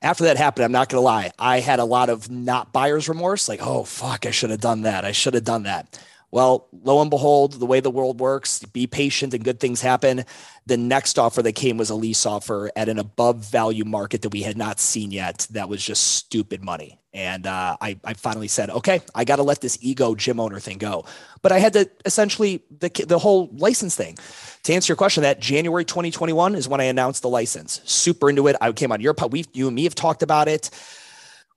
[0.00, 3.08] After that happened, I'm not going to lie, I had a lot of not buyer's
[3.08, 5.04] remorse like, oh, fuck, I should have done that.
[5.04, 6.00] I should have done that.
[6.30, 10.24] Well, lo and behold, the way the world works, be patient and good things happen.
[10.66, 14.28] The next offer that came was a lease offer at an above value market that
[14.28, 15.46] we had not seen yet.
[15.52, 17.00] That was just stupid money.
[17.14, 20.60] And uh, I, I finally said, okay, I got to let this ego gym owner
[20.60, 21.06] thing go.
[21.40, 24.18] But I had to essentially the, the whole license thing.
[24.64, 27.80] To answer your question, that January 2021 is when I announced the license.
[27.86, 28.56] Super into it.
[28.60, 29.32] I came on your pod.
[29.32, 30.68] We, you and me have talked about it.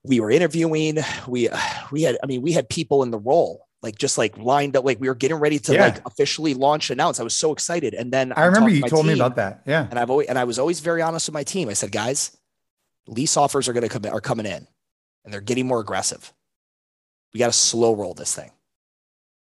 [0.03, 0.99] We were interviewing.
[1.27, 1.49] We,
[1.91, 4.85] we had, I mean, we had people in the role like just like lined up,
[4.85, 5.85] like we were getting ready to yeah.
[5.85, 7.19] like officially launch announce.
[7.19, 7.93] I was so excited.
[7.93, 9.63] And then I, I remember you to told team, me about that.
[9.65, 9.87] Yeah.
[9.89, 11.67] And I've always, and I was always very honest with my team.
[11.67, 12.37] I said, guys,
[13.07, 14.67] lease offers are going to come, are coming in
[15.23, 16.31] and they're getting more aggressive.
[17.33, 18.51] We got to slow roll this thing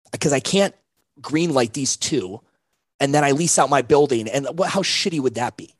[0.06, 0.74] uh, because I can't
[1.20, 2.40] green light these two
[2.98, 4.28] and then I lease out my building.
[4.28, 5.74] And what, how shitty would that be?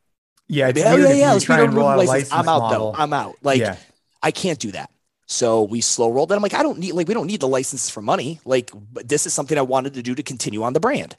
[0.48, 0.68] Yeah.
[0.68, 1.32] It's oh, yeah, yeah.
[1.32, 2.92] Let's try and roll out I'm out model.
[2.92, 2.98] though.
[2.98, 3.36] I'm out.
[3.42, 3.76] Like yeah.
[4.22, 4.90] I can't do that.
[5.30, 6.34] So we slow rolled it.
[6.34, 8.40] I'm like, I don't need like we don't need the licenses for money.
[8.44, 11.16] Like, this is something I wanted to do to continue on the brand.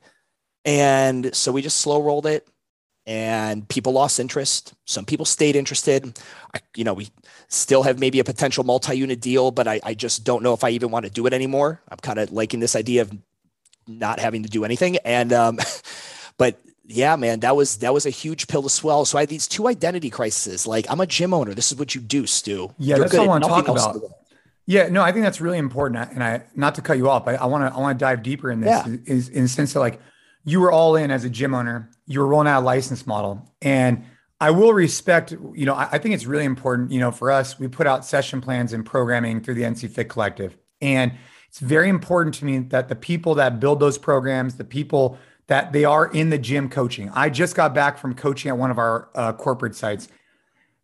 [0.65, 2.45] And so we just slow rolled it
[3.05, 4.73] and people lost interest.
[4.85, 6.19] Some people stayed interested.
[6.53, 7.07] I, you know, we
[7.47, 10.71] still have maybe a potential multi-unit deal, but I, I just don't know if I
[10.71, 11.81] even want to do it anymore.
[11.89, 13.17] I'm kind of liking this idea of
[13.87, 14.97] not having to do anything.
[15.05, 15.57] And um,
[16.37, 19.03] but yeah, man, that was that was a huge pill to swallow.
[19.03, 20.65] So I had these two identity crises.
[20.65, 21.53] Like I'm a gym owner.
[21.53, 22.73] This is what you do, Stu.
[22.77, 24.01] Yeah, You're that's what I want to talk about.
[24.65, 25.99] Yeah, no, I think that's really important.
[25.99, 28.03] Uh, and I not to cut you off, but I want to I want to
[28.03, 28.87] dive deeper in this.
[28.87, 28.97] Yeah.
[29.05, 29.99] Is in the sense that like
[30.43, 31.89] you were all in as a gym owner.
[32.07, 34.03] You were rolling out a license model, and
[34.39, 35.31] I will respect.
[35.31, 36.91] You know, I, I think it's really important.
[36.91, 40.09] You know, for us, we put out session plans and programming through the NC Fit
[40.09, 41.13] Collective, and
[41.47, 45.17] it's very important to me that the people that build those programs, the people
[45.51, 47.11] that they are in the gym coaching.
[47.13, 50.07] I just got back from coaching at one of our uh, corporate sites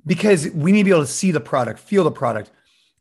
[0.06, 2.52] because we need to be able to see the product, feel the product,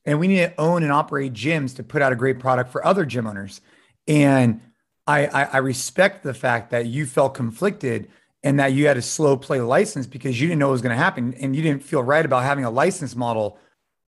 [0.04, 2.86] and we need to own and operate gyms to put out a great product for
[2.86, 3.62] other gym owners.
[4.06, 4.60] And
[5.08, 8.12] I, I, I respect the fact that you felt conflicted
[8.44, 10.96] and that you had a slow play license because you didn't know what was going
[10.96, 13.58] to happen and you didn't feel right about having a license model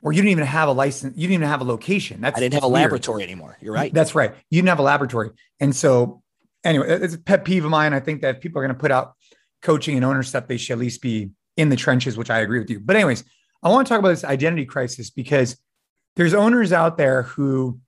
[0.00, 2.20] or you didn't even have a license, you didn't even have a location.
[2.20, 2.84] That's I didn't have a weird.
[2.84, 3.58] laboratory anymore.
[3.60, 3.92] You're right.
[3.92, 4.32] That's right.
[4.48, 5.32] You didn't have a laboratory.
[5.58, 6.22] And so
[6.64, 7.92] anyway, it's a pet peeve of mine.
[7.92, 9.14] I think that people are going to put out
[9.62, 12.58] coaching and owner stuff, they should at least be in the trenches, which I agree
[12.60, 12.80] with you.
[12.80, 13.24] But anyways,
[13.62, 15.56] I want to talk about this identity crisis because
[16.16, 17.80] there's owners out there who,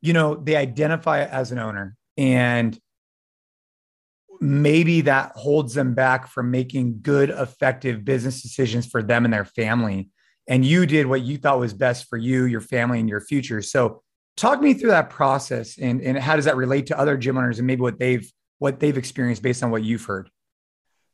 [0.00, 2.78] you know, they identify as an owner and
[4.40, 9.44] maybe that holds them back from making good, effective business decisions for them and their
[9.44, 10.10] family.
[10.48, 13.62] And you did what you thought was best for you, your family, and your future.
[13.62, 14.02] So
[14.36, 17.58] Talk me through that process and, and how does that relate to other gym owners
[17.58, 20.30] and maybe what they've what they've experienced based on what you've heard.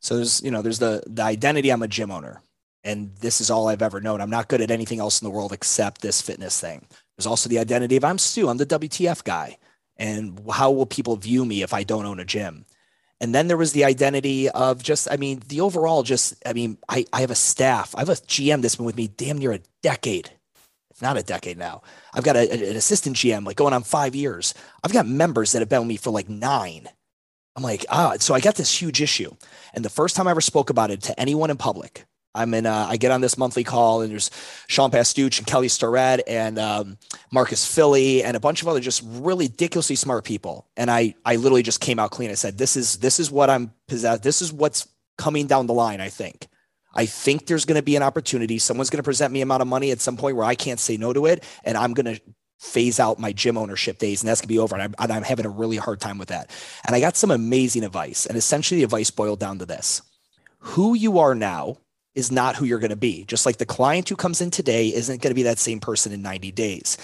[0.00, 2.42] So there's, you know, there's the the identity I'm a gym owner
[2.85, 4.20] and this is all I've ever known.
[4.20, 6.87] I'm not good at anything else in the world except this fitness thing.
[7.16, 9.58] There's also the identity of I'm Stu, I'm the WTF guy.
[9.96, 12.64] And how will people view me if I don't own a gym?
[13.20, 16.78] And then there was the identity of just, I mean, the overall just, I mean,
[16.88, 17.94] I, I have a staff.
[17.94, 20.30] I have a GM that's been with me damn near a decade
[21.02, 21.82] not a decade now.
[22.14, 24.54] I've got a, an assistant GM like going on five years.
[24.82, 26.88] I've got members that have been with me for like nine.
[27.56, 29.30] I'm like, ah, so I got this huge issue.
[29.74, 32.64] And the first time I ever spoke about it to anyone in public, I'm in,
[32.64, 34.30] uh, I get on this monthly call and there's
[34.68, 36.96] Sean Pastuch and Kelly Starrett and um,
[37.30, 40.66] Marcus Filly and a bunch of other just really ridiculously smart people.
[40.76, 42.30] And I, I literally just came out clean.
[42.30, 44.22] I said, this is, this is what I'm possessed.
[44.22, 44.88] This is what's
[45.18, 46.00] coming down the line.
[46.00, 46.48] I think.
[46.94, 48.59] I think there's going to be an opportunity.
[48.59, 50.96] Someone's going to present me amount of money at some point where I can't say
[50.96, 52.20] no to it, and I'm going to
[52.59, 54.76] phase out my gym ownership days, and that's going to be over.
[54.76, 56.50] And I'm, and I'm having a really hard time with that.
[56.87, 60.02] And I got some amazing advice, and essentially the advice boiled down to this:
[60.59, 61.78] who you are now
[62.14, 63.24] is not who you're going to be.
[63.24, 66.12] Just like the client who comes in today isn't going to be that same person
[66.12, 66.98] in 90 days.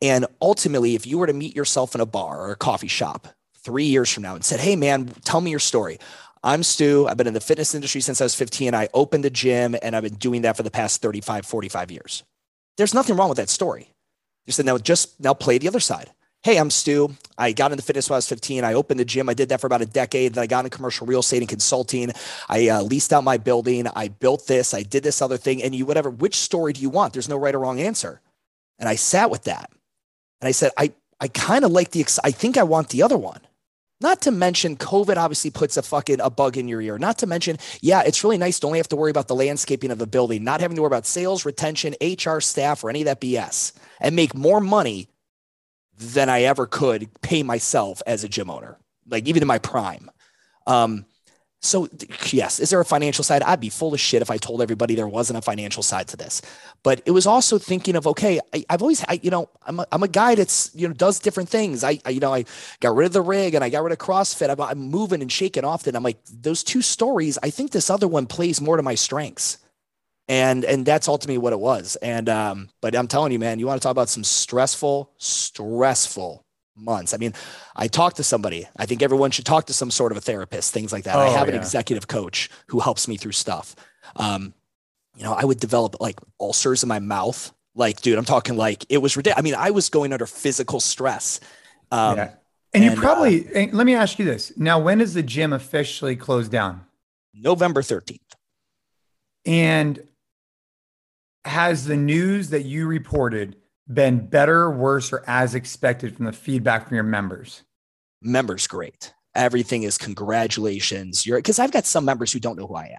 [0.00, 3.28] And ultimately, if you were to meet yourself in a bar or a coffee shop
[3.58, 5.98] three years from now and said, Hey, man, tell me your story.
[6.42, 7.06] I'm Stu.
[7.08, 8.74] I've been in the fitness industry since I was 15.
[8.74, 12.22] I opened a gym and I've been doing that for the past 35, 45 years.
[12.76, 13.90] There's nothing wrong with that story.
[14.44, 16.10] You said, now just now play the other side.
[16.42, 17.16] Hey, I'm Stu.
[17.36, 18.62] I got into fitness when I was 15.
[18.62, 19.28] I opened a gym.
[19.28, 20.34] I did that for about a decade.
[20.34, 22.12] Then I got into commercial real estate and consulting.
[22.48, 23.88] I uh, leased out my building.
[23.96, 24.72] I built this.
[24.72, 25.62] I did this other thing.
[25.62, 27.14] And you, whatever, which story do you want?
[27.14, 28.20] There's no right or wrong answer.
[28.78, 29.70] And I sat with that.
[30.40, 33.18] And I said, I, I kind of like the, I think I want the other
[33.18, 33.40] one.
[34.00, 36.98] Not to mention, COVID obviously puts a fucking a bug in your ear.
[36.98, 39.90] Not to mention, yeah, it's really nice to only have to worry about the landscaping
[39.90, 43.06] of the building, not having to worry about sales, retention, HR staff, or any of
[43.06, 45.08] that BS, and make more money
[45.98, 48.78] than I ever could pay myself as a gym owner,
[49.08, 50.10] like even in my prime.
[50.66, 51.06] Um,
[51.66, 51.88] so
[52.30, 53.42] yes, is there a financial side?
[53.42, 56.16] I'd be full of shit if I told everybody there wasn't a financial side to
[56.16, 56.40] this.
[56.82, 59.86] But it was also thinking of okay, I, have always, I, you know, I'm a,
[59.92, 61.84] I'm a guy that's you know does different things.
[61.84, 62.44] I, I, you know I
[62.80, 64.48] got rid of the rig and I got rid of CrossFit.
[64.48, 65.96] I'm, I'm moving and shaking often.
[65.96, 67.38] I'm like those two stories.
[67.42, 69.58] I think this other one plays more to my strengths,
[70.28, 71.96] and and that's ultimately what it was.
[71.96, 76.45] And um, but I'm telling you, man, you want to talk about some stressful, stressful
[76.76, 77.14] months.
[77.14, 77.32] I mean,
[77.74, 78.68] I talked to somebody.
[78.76, 81.16] I think everyone should talk to some sort of a therapist, things like that.
[81.16, 81.54] Oh, I have yeah.
[81.54, 83.74] an executive coach who helps me through stuff.
[84.16, 84.54] Um,
[85.16, 87.52] you know, I would develop like ulcers in my mouth.
[87.74, 89.38] Like, dude, I'm talking like it was ridiculous.
[89.38, 91.40] I mean, I was going under physical stress.
[91.90, 92.30] Um, yeah.
[92.74, 94.52] And, and you probably, uh, let me ask you this.
[94.56, 96.84] Now, when does the gym officially close down?
[97.32, 98.20] November 13th.
[99.46, 100.02] And
[101.44, 103.56] has the news that you reported
[103.88, 107.62] been better, worse, or as expected from the feedback from your members?
[108.22, 109.12] Members, great.
[109.34, 111.26] Everything is congratulations.
[111.26, 112.98] You're because I've got some members who don't know who I am.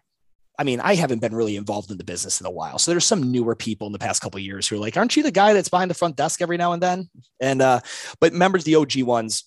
[0.59, 2.79] I mean, I haven't been really involved in the business in a while.
[2.79, 5.21] So there's some newer people in the past couple years who are like, aren't you
[5.21, 7.09] the guy that's behind the front desk every now and then?
[7.39, 7.81] And uh,
[8.19, 9.43] but members, the OG ones,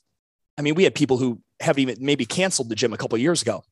[0.57, 3.42] I mean, we had people who have even maybe canceled the gym a couple years
[3.42, 3.62] ago.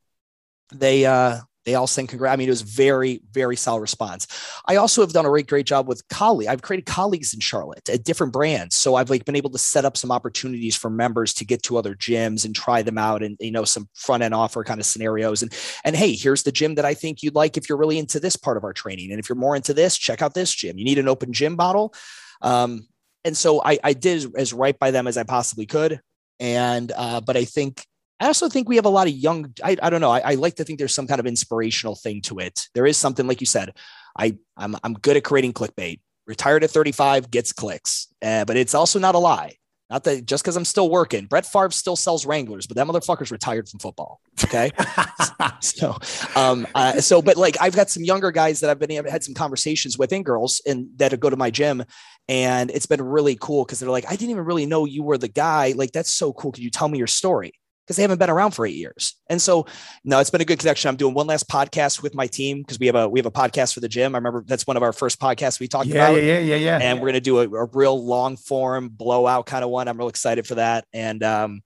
[0.72, 2.32] They uh they all sing congrats.
[2.32, 4.26] I mean, it was very, very solid response.
[4.66, 6.48] I also have done a great, great job with colleagues.
[6.48, 8.74] I've created colleagues in Charlotte at different brands.
[8.74, 11.76] So I've like been able to set up some opportunities for members to get to
[11.76, 14.86] other gyms and try them out and you know some front end offer kind of
[14.86, 15.42] scenarios.
[15.42, 15.54] And
[15.84, 18.36] and hey, here's the gym that I think you'd like if you're really into this
[18.36, 19.10] part of our training.
[19.10, 20.78] And if you're more into this, check out this gym.
[20.78, 21.92] You need an open gym bottle.
[22.40, 22.88] Um,
[23.24, 26.00] and so I, I did as right by them as I possibly could.
[26.40, 27.84] And uh, but I think
[28.20, 29.54] I also think we have a lot of young.
[29.62, 30.10] I, I don't know.
[30.10, 32.68] I, I, like to think there's some kind of inspirational thing to it.
[32.74, 33.74] There is something like you said.
[34.18, 36.00] I I'm I'm good at creating clickbait.
[36.26, 39.54] Retired at 35 gets clicks, uh, but it's also not a lie.
[39.88, 43.30] Not that just because I'm still working, Brett Favre still sells Wranglers, but that motherfucker's
[43.30, 44.20] retired from football.
[44.44, 44.70] Okay,
[45.60, 45.96] so,
[46.36, 49.32] um, uh, so, but like I've got some younger guys that I've been had some
[49.32, 51.84] conversations with and girls and that go to my gym,
[52.28, 55.16] and it's been really cool because they're like, I didn't even really know you were
[55.16, 55.72] the guy.
[55.74, 56.52] Like that's so cool.
[56.52, 57.52] Could you tell me your story?
[57.88, 59.16] Because they haven't been around for eight years.
[59.30, 59.64] And so,
[60.04, 60.90] no, it's been a good connection.
[60.90, 63.30] I'm doing one last podcast with my team because we have a we have a
[63.30, 64.14] podcast for the gym.
[64.14, 66.22] I remember that's one of our first podcasts we talked yeah, about.
[66.22, 66.78] Yeah, yeah, yeah, yeah.
[66.82, 69.88] And we're gonna do a, a, real long form blowout kind of one.
[69.88, 70.84] I'm real excited for that.
[70.92, 71.62] And um,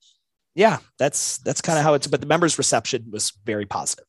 [0.55, 2.07] yeah, that's that's kind of how it's.
[2.07, 4.07] But the members' reception was very positive.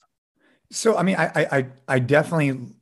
[0.69, 2.75] So, I mean, I I I definitely,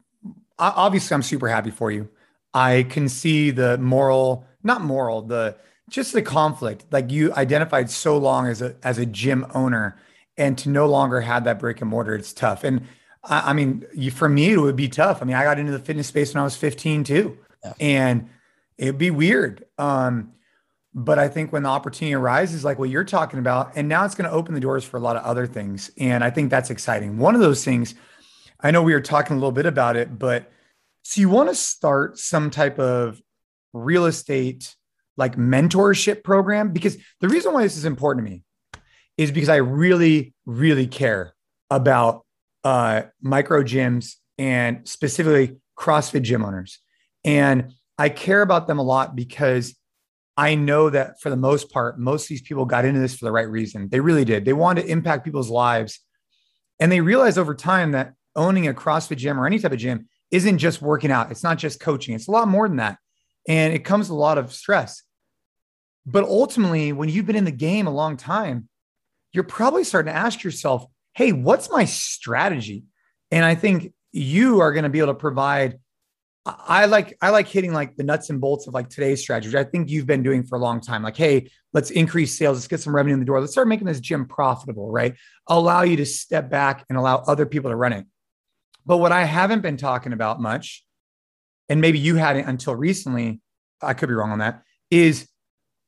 [0.60, 2.10] obviously, I'm super happy for you.
[2.54, 5.56] I can see the moral, not moral, the
[5.92, 9.98] just the conflict like you identified so long as a as a gym owner
[10.38, 12.64] and to no longer have that brick and mortar it's tough.
[12.64, 12.88] And
[13.26, 15.22] i, I mean you, for me it would be tough.
[15.22, 17.38] I mean i got into the fitness space when i was 15 too.
[17.64, 17.74] Yeah.
[17.80, 18.30] and
[18.78, 19.66] it'd be weird.
[19.78, 20.32] Um
[20.94, 24.16] but i think when the opportunity arises like what you're talking about and now it's
[24.16, 25.92] going to open the doors for a lot of other things.
[25.98, 27.18] And i think that's exciting.
[27.18, 27.94] One of those things
[28.62, 30.52] i know we were talking a little bit about it but
[31.04, 33.22] so you want to start some type of
[33.74, 34.76] real estate
[35.18, 38.44] like mentorship program because the reason why this is important to me
[39.18, 41.34] is because I really, really care
[41.70, 42.26] about
[42.64, 46.80] uh, micro gyms and specifically CrossFit gym owners.
[47.24, 49.76] And I care about them a lot because
[50.38, 53.26] I know that for the most part, most of these people got into this for
[53.26, 53.90] the right reason.
[53.90, 54.46] They really did.
[54.46, 56.00] They wanted to impact people's lives.
[56.80, 60.08] And they realized over time that owning a CrossFit gym or any type of gym
[60.32, 62.98] isn't just working out, it's not just coaching, it's a lot more than that.
[63.48, 65.04] And it comes a lot of stress.
[66.06, 68.68] But ultimately, when you've been in the game a long time,
[69.34, 72.84] you're probably starting to ask yourself, hey, what's my strategy?
[73.32, 75.80] And I think you are going to be able to provide.
[76.46, 79.56] I like I like hitting like the nuts and bolts of like today's strategy.
[79.56, 81.04] I think you've been doing for a long time.
[81.04, 82.58] Like, hey, let's increase sales.
[82.58, 83.40] Let's get some revenue in the door.
[83.40, 85.16] Let's start making this gym profitable, right?
[85.48, 88.08] Allow you to step back and allow other people to run it.
[88.88, 90.84] But what I haven't been talking about much,
[91.72, 93.40] and maybe you hadn't until recently,
[93.82, 95.30] I could be wrong on that, is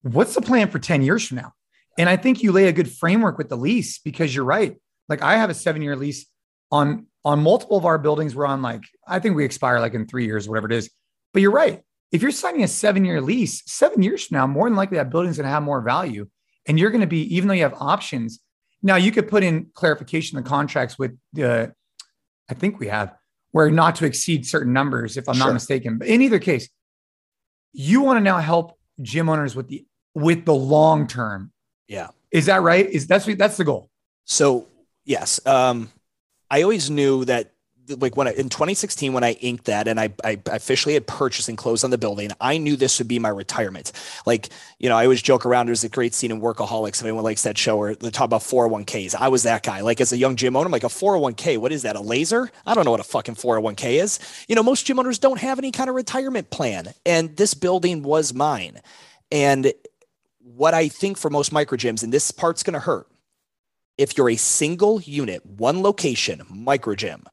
[0.01, 1.51] what's the plan for 10 years from now?
[1.97, 4.77] And I think you lay a good framework with the lease because you're right.
[5.09, 6.25] Like I have a seven year lease
[6.71, 8.33] on on multiple of our buildings.
[8.33, 10.89] We're on like I think we expire like in three years, whatever it is.
[11.33, 11.83] But you're right.
[12.13, 15.09] If you're signing a seven year lease, seven years from now, more than likely that
[15.09, 16.29] building's to have more value,
[16.65, 18.39] and you're to be even though you have options.
[18.81, 21.73] Now you could put in clarification in the contracts with the.
[22.49, 23.13] I think we have
[23.53, 25.45] where not to exceed certain numbers, if I'm sure.
[25.45, 25.99] not mistaken.
[25.99, 26.67] But in either case,
[27.71, 31.51] you want to now help gym owners with the with the long term.
[31.87, 32.09] Yeah.
[32.31, 32.89] Is that right?
[32.89, 33.89] Is that's that's the goal?
[34.25, 34.67] So
[35.05, 35.91] yes, um,
[36.49, 37.51] I always knew that
[37.89, 41.49] like when I, in 2016 when I inked that and I, I officially had purchased
[41.49, 43.91] and closed on the building, I knew this would be my retirement.
[44.25, 45.67] Like you know, I always joke around.
[45.67, 46.99] There's a great scene in Workaholics.
[46.99, 49.15] If anyone likes that show, or they talk about 401ks.
[49.15, 49.81] I was that guy.
[49.81, 51.57] Like as a young gym owner, I'm like a 401k.
[51.57, 51.95] What is that?
[51.95, 52.49] A laser?
[52.65, 54.19] I don't know what a fucking 401k is.
[54.47, 58.03] You know, most gym owners don't have any kind of retirement plan, and this building
[58.03, 58.81] was mine.
[59.31, 59.73] And
[60.39, 63.07] what I think for most micro gyms, and this part's going to hurt
[63.97, 67.23] if you're a single unit, one location micro gym,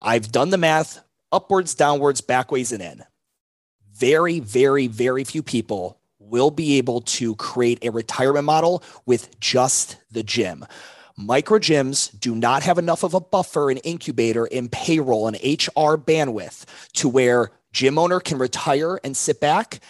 [0.00, 1.00] I've done the math
[1.32, 3.04] upwards, downwards, backways, and in.
[3.92, 9.96] Very, very, very few people will be able to create a retirement model with just
[10.10, 10.64] the gym.
[11.16, 15.96] Micro gyms do not have enough of a buffer and incubator in payroll and HR
[15.96, 19.80] bandwidth to where gym owner can retire and sit back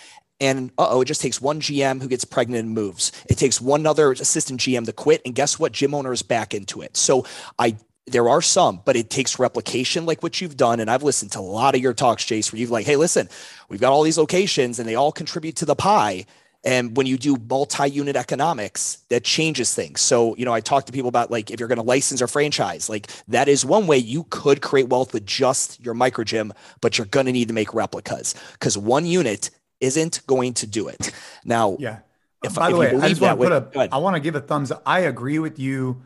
[0.40, 3.12] and uh oh, it just takes one GM who gets pregnant and moves.
[3.28, 5.20] It takes one other assistant GM to quit.
[5.24, 5.72] And guess what?
[5.72, 6.96] Gym owner is back into it.
[6.96, 7.26] So
[7.58, 7.76] I
[8.12, 10.80] there are some, but it takes replication like what you've done.
[10.80, 13.28] And I've listened to a lot of your talks, Jace, where you've like, hey, listen,
[13.68, 16.26] we've got all these locations and they all contribute to the pie.
[16.64, 20.00] And when you do multi-unit economics, that changes things.
[20.00, 22.26] So, you know, I talk to people about like if you're going to license or
[22.26, 26.52] franchise, like that is one way you could create wealth with just your micro gym,
[26.80, 29.50] but you're going to need to make replicas because one unit
[29.80, 31.12] isn't going to do it.
[31.44, 32.00] Now, yeah.
[32.42, 34.36] If, By the way, I just want to put way, a, I want to give
[34.36, 34.82] a thumbs up.
[34.86, 36.02] I agree with you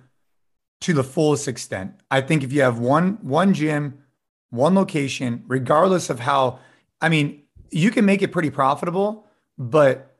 [0.82, 1.94] to the fullest extent.
[2.10, 4.02] I think if you have one one gym,
[4.50, 6.58] one location, regardless of how,
[7.00, 9.26] I mean, you can make it pretty profitable,
[9.56, 10.16] but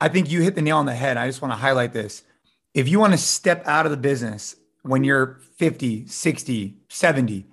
[0.00, 1.16] I think you hit the nail on the head.
[1.16, 2.22] I just want to highlight this.
[2.72, 7.46] If you want to step out of the business when you're 50, 60, 70,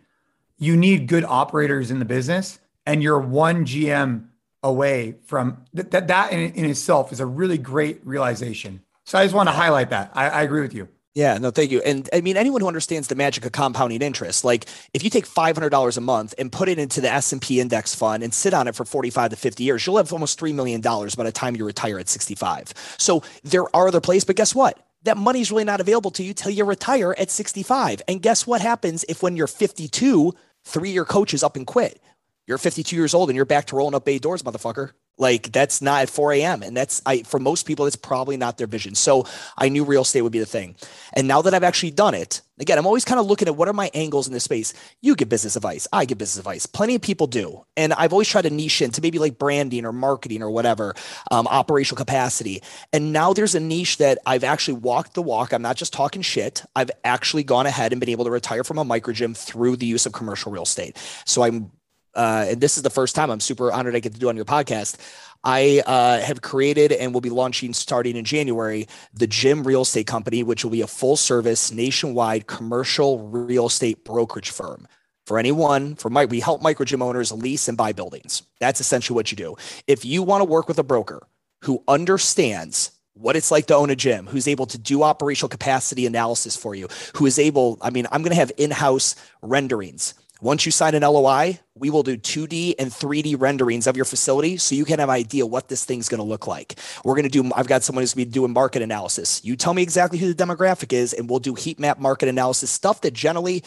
[0.58, 4.28] you need good operators in the business and you're one GM
[4.64, 5.92] away from that.
[5.92, 8.82] That, that in, in, itself is a really great realization.
[9.04, 10.12] So I just want to highlight that.
[10.14, 10.88] I, I agree with you.
[11.16, 11.82] Yeah, no, thank you.
[11.82, 15.26] And I mean, anyone who understands the magic of compounding interest, like if you take
[15.26, 18.22] five hundred dollars a month and put it into the S and P index fund
[18.22, 21.16] and sit on it for forty-five to fifty years, you'll have almost three million dollars
[21.16, 22.74] by the time you retire at sixty-five.
[22.98, 24.78] So there are other places, but guess what?
[25.04, 28.02] That money's really not available to you till you retire at sixty-five.
[28.10, 30.34] And guess what happens if when you're fifty-two,
[30.66, 32.02] three-year coaches up and quit?
[32.48, 34.92] You're 52 years old and you're back to rolling up bay doors, motherfucker.
[35.18, 36.62] Like that's not at 4 a.m.
[36.62, 38.96] And that's I for most people, it's probably not their vision.
[38.96, 39.26] So
[39.58, 40.76] I knew real estate would be the thing.
[41.14, 43.70] And now that I've actually done it, again, I'm always kind of looking at what
[43.70, 44.74] are my angles in this space.
[45.02, 46.66] You give business advice, I give business advice.
[46.66, 47.66] Plenty of people do.
[47.78, 50.96] And I've always tried to niche into maybe like branding or marketing or whatever,
[51.32, 52.62] um, operational capacity.
[52.92, 55.54] And now there's a niche that I've actually walked the walk.
[55.54, 56.64] I'm not just talking shit.
[56.76, 59.86] I've actually gone ahead and been able to retire from a micro gym through the
[59.86, 60.98] use of commercial real estate.
[61.26, 61.72] So I'm
[62.16, 64.36] uh, and this is the first time I'm super honored I get to do on
[64.36, 64.98] your podcast.
[65.44, 70.08] I uh, have created and will be launching starting in January the Gym Real Estate
[70.08, 74.88] Company, which will be a full service nationwide commercial real estate brokerage firm.
[75.28, 78.44] For anyone, for my, we help micro gym owners lease and buy buildings.
[78.60, 79.56] That's essentially what you do.
[79.88, 81.28] If you want to work with a broker
[81.62, 86.06] who understands what it's like to own a gym, who's able to do operational capacity
[86.06, 90.14] analysis for you, who is able, I mean, I'm going to have in house renderings
[90.42, 94.58] once you sign an LOI, we will do 2D and 3D renderings of your facility
[94.58, 96.76] so you can have an idea what this thing's going to look like.
[97.04, 99.44] We're going to do, I've got someone who's going to be doing market analysis.
[99.44, 102.70] You tell me exactly who the demographic is, and we'll do heat map market analysis
[102.70, 103.64] stuff that generally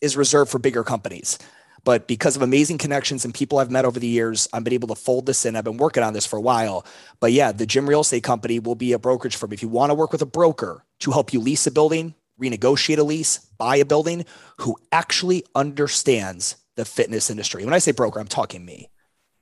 [0.00, 1.38] is reserved for bigger companies.
[1.84, 4.88] But because of amazing connections and people I've met over the years, I've been able
[4.88, 5.56] to fold this in.
[5.56, 6.86] I've been working on this for a while.
[7.18, 9.52] But yeah, the Gym Real Estate Company will be a brokerage firm.
[9.52, 12.98] If you want to work with a broker to help you lease a building, renegotiate
[12.98, 14.24] a lease, buy a building
[14.58, 17.64] who actually understands the fitness industry.
[17.64, 18.90] When I say broker, I'm talking me.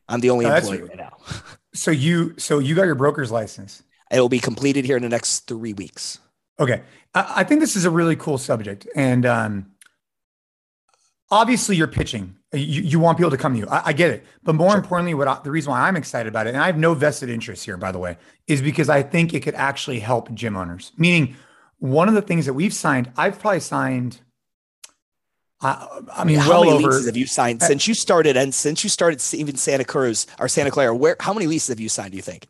[0.08, 1.16] I'm the only no, employee right now.
[1.74, 3.82] so you so you got your broker's license.
[4.10, 6.18] It will be completed here in the next three weeks.
[6.58, 6.82] Okay.
[7.14, 8.88] I, I think this is a really cool subject.
[8.96, 9.72] And um,
[11.30, 12.36] obviously you're pitching.
[12.52, 13.66] You, you want people to come to you.
[13.68, 14.24] I, I get it.
[14.42, 14.78] But more sure.
[14.78, 17.30] importantly, what I, the reason why I'm excited about it, and I have no vested
[17.30, 18.18] interest here, by the way,
[18.48, 20.92] is because I think it could actually help gym owners.
[20.96, 21.36] Meaning
[21.80, 24.20] one of the things that we've signed, I've probably signed.
[25.62, 28.54] Uh, I mean, how well many over, leases have you signed since you started, and
[28.54, 30.94] since you started even Santa Cruz or Santa Clara?
[30.94, 32.12] Where how many leases have you signed?
[32.12, 32.46] Do you think?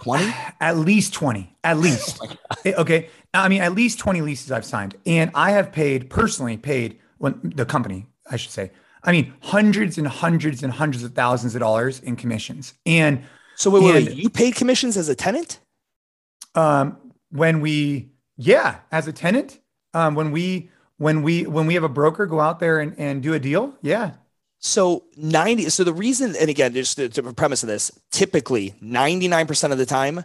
[0.00, 0.32] 20?
[0.60, 1.56] At least 20.
[1.64, 2.24] At least.
[2.64, 3.08] Eh, okay.
[3.34, 4.96] I mean, at least 20 leases I've signed.
[5.04, 8.70] And I have paid, personally paid when the company, I should say,
[9.04, 12.74] I mean, hundreds and hundreds and hundreds of thousands of dollars in commissions.
[12.86, 13.22] And
[13.54, 14.16] so wait, wait, wait.
[14.16, 15.60] you paid commissions as a tenant?
[16.54, 16.96] Um,
[17.30, 19.58] when we, yeah, as a tenant,
[19.94, 23.22] um, when we, when we, when we have a broker go out there and, and
[23.22, 23.74] do a deal.
[23.82, 24.12] Yeah.
[24.60, 29.72] So 90, so the reason, and again, just the, the premise of this, typically 99%
[29.72, 30.24] of the time,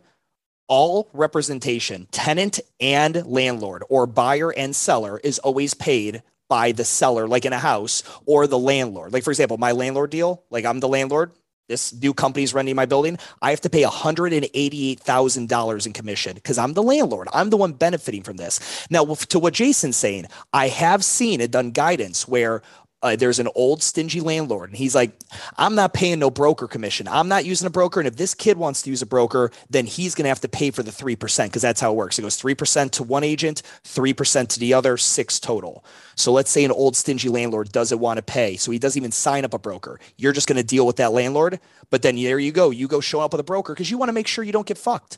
[0.67, 7.27] all representation, tenant and landlord or buyer and seller is always paid by the seller,
[7.27, 9.13] like in a house, or the landlord.
[9.13, 11.31] Like, for example, my landlord deal, like I'm the landlord,
[11.67, 16.57] this new company is renting my building, I have to pay $188,000 in commission because
[16.57, 17.29] I'm the landlord.
[17.33, 18.87] I'm the one benefiting from this.
[18.89, 22.61] Now, to what Jason's saying, I have seen and done guidance where
[23.03, 25.11] uh, there's an old stingy landlord and he's like
[25.57, 27.07] i'm not paying no broker commission.
[27.07, 29.85] I'm not using a broker and if this kid wants to use a broker then
[29.85, 32.17] he's going to have to pay for the 3% because that's how it works.
[32.17, 35.83] It goes 3% to one agent 3% to the other 6 total.
[36.15, 39.11] So let's say an old stingy landlord doesn't want to pay so he doesn't even
[39.11, 39.99] sign up a broker.
[40.17, 42.69] You're just going to deal with that landlord but then there you go.
[42.71, 44.67] You go show up with a broker because you want to make sure you don't
[44.67, 45.17] get fucked.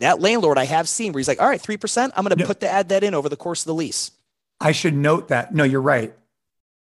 [0.00, 2.46] That landlord i have seen where he's like all right 3% i'm going to no.
[2.46, 4.12] put the add that in over the course of the lease.
[4.62, 5.54] I should note that.
[5.54, 6.14] No, you're right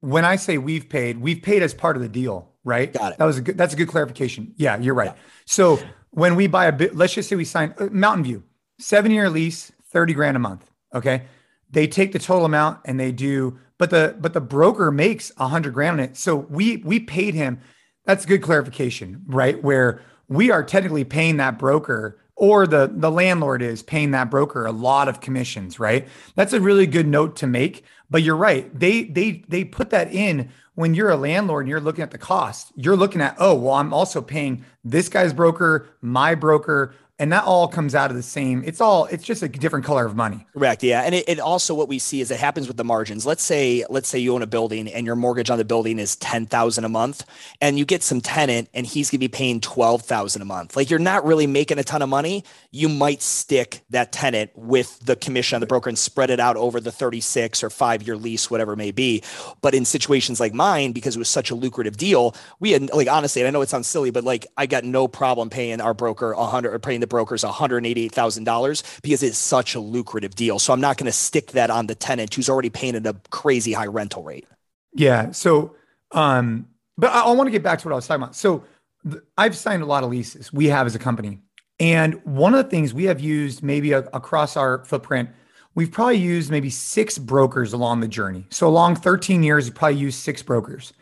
[0.00, 2.92] when I say we've paid, we've paid as part of the deal, right?
[2.92, 3.18] Got it.
[3.18, 3.58] That was a good.
[3.58, 4.54] That's a good clarification.
[4.56, 5.12] Yeah, you're right.
[5.14, 5.22] Yeah.
[5.46, 5.80] So
[6.10, 8.44] when we buy a bit, let's just say we sign uh, Mountain View,
[8.78, 10.70] seven year lease, thirty grand a month.
[10.94, 11.24] Okay,
[11.70, 15.48] they take the total amount and they do, but the but the broker makes a
[15.48, 16.16] hundred grand on it.
[16.16, 17.60] So we we paid him.
[18.04, 19.62] That's a good clarification, right?
[19.62, 24.64] Where we are technically paying that broker or the the landlord is paying that broker
[24.64, 26.08] a lot of commissions right?
[26.34, 28.76] That's a really good note to make but you're right.
[28.78, 32.18] They they they put that in when you're a landlord and you're looking at the
[32.18, 32.72] cost.
[32.76, 37.44] You're looking at oh well i'm also paying this guy's broker my broker and that
[37.44, 40.46] all comes out of the same it's all it's just a different color of money.
[40.52, 43.26] Correct yeah and it, it, also what we see is it happens with the margins.
[43.26, 46.16] Let's say let's say you own a building and your mortgage on the building is
[46.16, 47.24] 10000 a month
[47.60, 50.76] and you get some tenant and he's going to be paying 12000 a month.
[50.76, 54.98] Like you're not really making a ton of money you might stick that tenant with
[55.00, 58.16] the commission on the broker and spread it out over the 36 or five year
[58.16, 59.22] lease whatever it may be.
[59.60, 63.08] But in situations like mine because it was such a lucrative deal we had like
[63.08, 66.34] honestly i know it sounds silly but like i got no problem paying our broker
[66.34, 70.58] 100 or paying the brokers $188,000 because it's such a lucrative deal.
[70.58, 73.72] So I'm not going to stick that on the tenant who's already paying a crazy
[73.72, 74.46] high rental rate.
[74.94, 75.30] Yeah.
[75.32, 75.74] So,
[76.12, 78.36] um, but I, I want to get back to what I was talking about.
[78.36, 78.64] So
[79.08, 81.40] th- I've signed a lot of leases we have as a company.
[81.80, 85.30] And one of the things we have used maybe a, across our footprint,
[85.74, 88.46] we've probably used maybe six brokers along the journey.
[88.50, 90.92] So along 13 years, we probably used six brokers.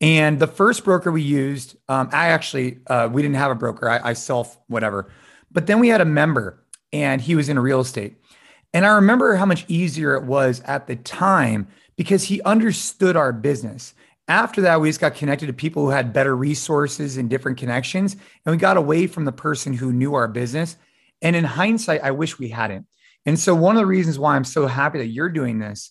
[0.00, 3.88] And the first broker we used, um, I actually, uh, we didn't have a broker.
[3.88, 5.10] I, I self whatever.
[5.50, 8.16] But then we had a member and he was in real estate.
[8.72, 13.32] And I remember how much easier it was at the time because he understood our
[13.32, 13.94] business.
[14.28, 18.14] After that, we just got connected to people who had better resources and different connections.
[18.14, 20.76] And we got away from the person who knew our business.
[21.20, 22.86] And in hindsight, I wish we hadn't.
[23.26, 25.90] And so, one of the reasons why I'm so happy that you're doing this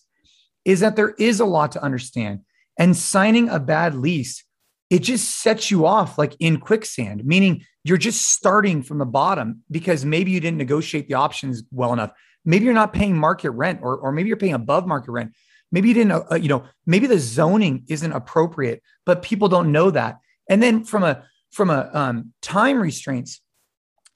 [0.64, 2.40] is that there is a lot to understand.
[2.78, 4.42] And signing a bad lease
[4.90, 9.62] it just sets you off like in quicksand, meaning you're just starting from the bottom
[9.70, 12.12] because maybe you didn't negotiate the options well enough.
[12.44, 15.34] Maybe you're not paying market rent, or, or maybe you're paying above market rent.
[15.72, 19.90] Maybe you didn't, uh, you know, maybe the zoning isn't appropriate, but people don't know
[19.90, 20.18] that.
[20.48, 23.40] And then from a from a um, time restraints,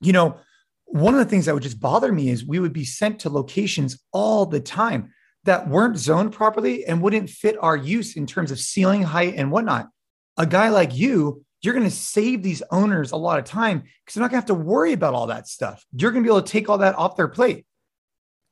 [0.01, 0.39] you know,
[0.87, 3.31] one of the things that would just bother me is we would be sent to
[3.31, 5.13] locations all the time
[5.45, 9.51] that weren't zoned properly and wouldn't fit our use in terms of ceiling height and
[9.51, 9.89] whatnot
[10.37, 14.15] a guy like you, you're going to save these owners a lot of time because
[14.15, 15.85] they're not going to have to worry about all that stuff.
[15.93, 17.65] You're going to be able to take all that off their plate.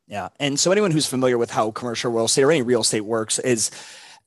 [0.08, 0.28] Yeah.
[0.40, 3.38] And so anyone who's familiar with how commercial real estate or any real estate works
[3.38, 3.70] is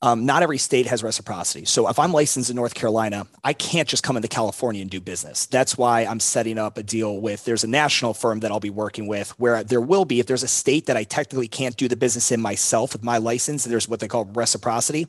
[0.02, 1.66] um, not every state has reciprocity.
[1.66, 5.00] So if I'm licensed in North Carolina, I can't just come into California and do
[5.00, 5.46] business.
[5.46, 8.70] That's why I'm setting up a deal with, there's a national firm that I'll be
[8.70, 11.88] working with where there will be, if there's a state that I technically can't do
[11.88, 15.08] the business in myself with my license, there's what they call reciprocity.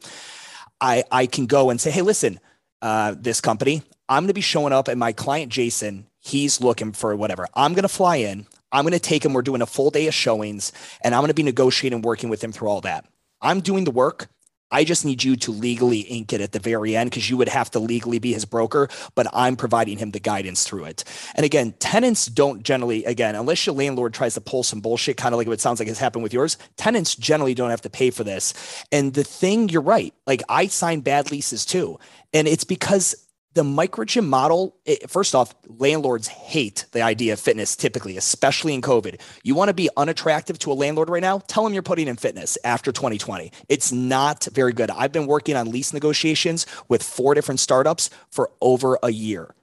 [0.81, 2.39] I, I can go and say, hey, listen,
[2.83, 6.93] uh, this company, I'm going to be showing up and my client, Jason, he's looking
[6.93, 7.47] for whatever.
[7.55, 8.47] I'm going to fly in.
[8.73, 9.33] I'm going to take him.
[9.33, 10.73] We're doing a full day of showings
[11.03, 13.07] and I'm going to be negotiating, working with him through all that.
[13.41, 14.29] I'm doing the work.
[14.71, 17.49] I just need you to legally ink it at the very end because you would
[17.49, 21.05] have to legally be his broker, but I'm providing him the guidance through it.
[21.35, 25.35] And again, tenants don't generally, again, unless your landlord tries to pull some bullshit, kind
[25.35, 28.11] of like what sounds like has happened with yours, tenants generally don't have to pay
[28.11, 28.55] for this.
[28.91, 30.15] And the thing, you're right.
[30.27, 31.99] Like I sign bad leases too.
[32.33, 33.26] And it's because
[33.57, 38.75] the micro gym model, it, first off, landlords hate the idea of fitness typically, especially
[38.75, 39.19] in COVID.
[39.43, 41.39] You want to be unattractive to a landlord right now?
[41.39, 43.51] Tell them you're putting in fitness after 2020.
[43.71, 44.91] It's not very good.
[44.91, 49.55] I've been working on lease negotiations with four different startups for over a year.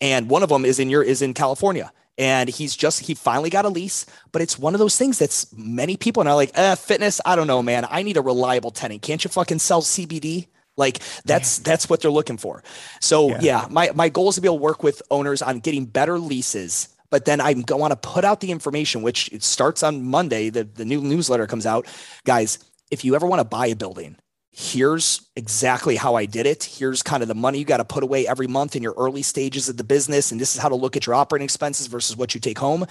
[0.00, 1.92] And one of them is in your is in California.
[2.18, 5.46] And he's just he finally got a lease, but it's one of those things that's
[5.56, 7.86] many people are like, eh, fitness, I don't know, man.
[7.88, 9.02] I need a reliable tenant.
[9.02, 10.48] Can't you fucking sell CBD?
[10.76, 12.62] Like that's that's what they're looking for.
[13.00, 13.38] So yeah.
[13.40, 16.18] yeah, my my goal is to be able to work with owners on getting better
[16.18, 16.88] leases.
[17.08, 20.50] But then I want to put out the information, which it starts on Monday.
[20.50, 21.86] The the new newsletter comes out,
[22.24, 22.58] guys.
[22.90, 24.16] If you ever want to buy a building,
[24.58, 26.64] here's exactly how I did it.
[26.64, 29.20] Here's kind of the money you got to put away every month in your early
[29.20, 30.32] stages of the business.
[30.32, 32.86] And this is how to look at your operating expenses versus what you take home.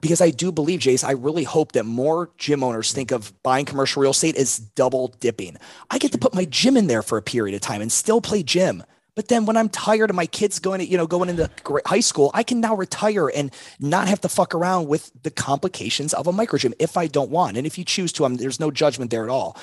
[0.00, 3.66] Because I do believe, Jace, I really hope that more gym owners think of buying
[3.66, 5.58] commercial real estate as double dipping.
[5.90, 8.22] I get to put my gym in there for a period of time and still
[8.22, 8.82] play gym.
[9.14, 11.50] But then when I'm tired of my kids going to, you know, going into
[11.84, 16.14] high school, I can now retire and not have to fuck around with the complications
[16.14, 17.58] of a micro gym if I don't want.
[17.58, 19.58] And if you choose to, I'm, there's no judgment there at all.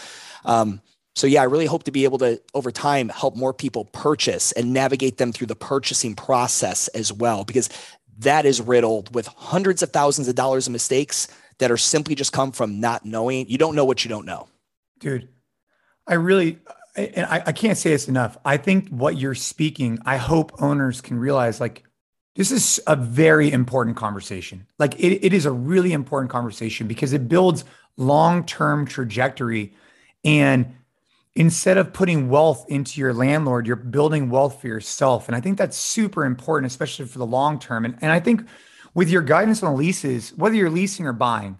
[0.46, 0.82] Um,
[1.18, 4.52] so yeah, I really hope to be able to over time help more people purchase
[4.52, 7.70] and navigate them through the purchasing process as well, because
[8.20, 12.34] that is riddled with hundreds of thousands of dollars of mistakes that are simply just
[12.34, 13.50] come from not knowing.
[13.50, 14.48] You don't know what you don't know.
[15.00, 15.28] Dude,
[16.06, 16.60] I really,
[16.96, 18.38] and I, I can't say this enough.
[18.46, 21.84] I think what you're speaking, I hope owners can realize like,
[22.36, 24.68] this is a very important conversation.
[24.78, 27.66] Like it, it is a really important conversation because it builds
[27.98, 29.74] long-term trajectory
[30.24, 30.76] and
[31.38, 35.28] instead of putting wealth into your landlord, you're building wealth for yourself.
[35.28, 37.86] And I think that's super important, especially for the long term.
[37.86, 38.42] And, and I think
[38.96, 41.60] with your guidance on leases, whether you're leasing or buying,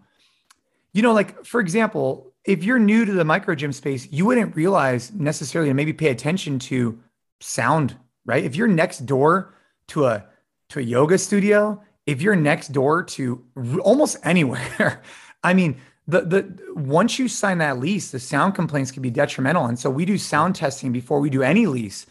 [0.94, 4.56] you know, like for example, if you're new to the micro gym space, you wouldn't
[4.56, 6.98] realize necessarily and maybe pay attention to
[7.40, 8.44] sound, right?
[8.44, 9.54] If you're next door
[9.90, 10.26] to a
[10.70, 13.46] to a yoga studio, if you're next door to
[13.84, 15.04] almost anywhere,
[15.44, 19.66] I mean, the the once you sign that lease, the sound complaints can be detrimental.
[19.66, 22.06] And so we do sound testing before we do any lease.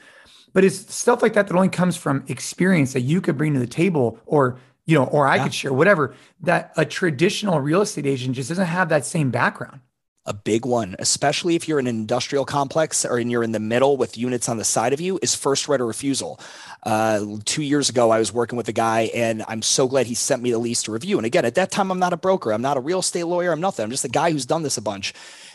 [0.53, 3.61] But it's stuff like that that only comes from experience that you could bring to
[3.61, 5.43] the table or you know, or I yeah.
[5.45, 9.81] could share whatever that a traditional real estate agent just doesn't have that same background
[10.27, 13.97] a big one, especially if you're in an industrial complex or you're in the middle
[13.97, 16.41] with units on the side of you, is first right of refusal.
[16.83, 20.15] Uh, two years ago, I was working with a guy, and I'm so glad he
[20.15, 21.17] sent me the lease to review.
[21.17, 23.53] And again, at that time, I'm not a broker, I'm not a real estate lawyer,
[23.53, 23.85] I'm nothing.
[23.85, 25.15] I'm just a guy who's done this a bunch.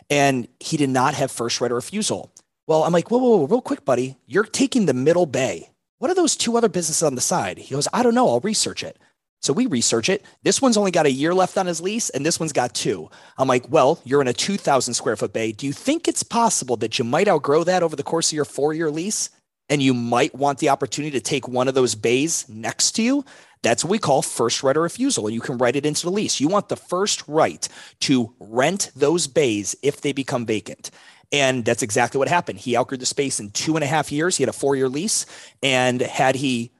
[0.09, 2.31] And he did not have first right of refusal.
[2.67, 4.17] Well, I'm like, whoa, whoa, whoa, real quick, buddy.
[4.27, 5.69] You're taking the middle bay.
[5.97, 7.57] What are those two other businesses on the side?
[7.59, 8.27] He goes, I don't know.
[8.27, 8.97] I'll research it.
[9.41, 10.23] So we research it.
[10.43, 13.09] This one's only got a year left on his lease, and this one's got two.
[13.37, 15.51] I'm like, well, you're in a 2,000 square foot bay.
[15.51, 18.45] Do you think it's possible that you might outgrow that over the course of your
[18.45, 19.29] four year lease?
[19.67, 23.25] And you might want the opportunity to take one of those bays next to you.
[23.63, 25.27] That's what we call first right of refusal.
[25.27, 26.39] And you can write it into the lease.
[26.39, 27.67] You want the first right
[28.01, 30.91] to rent those bays if they become vacant.
[31.31, 32.59] And that's exactly what happened.
[32.59, 34.35] He outgrew the space in two and a half years.
[34.35, 35.25] He had a four year lease.
[35.63, 36.71] And had he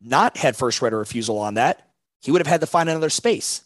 [0.00, 1.89] not had first right of refusal on that,
[2.20, 3.62] he would have had to find another space.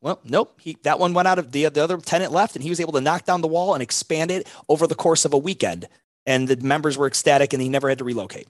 [0.00, 0.60] Well, nope.
[0.60, 2.92] He, that one went out of the, the other tenant left, and he was able
[2.92, 5.88] to knock down the wall and expand it over the course of a weekend.
[6.26, 8.46] And the members were ecstatic, and he never had to relocate.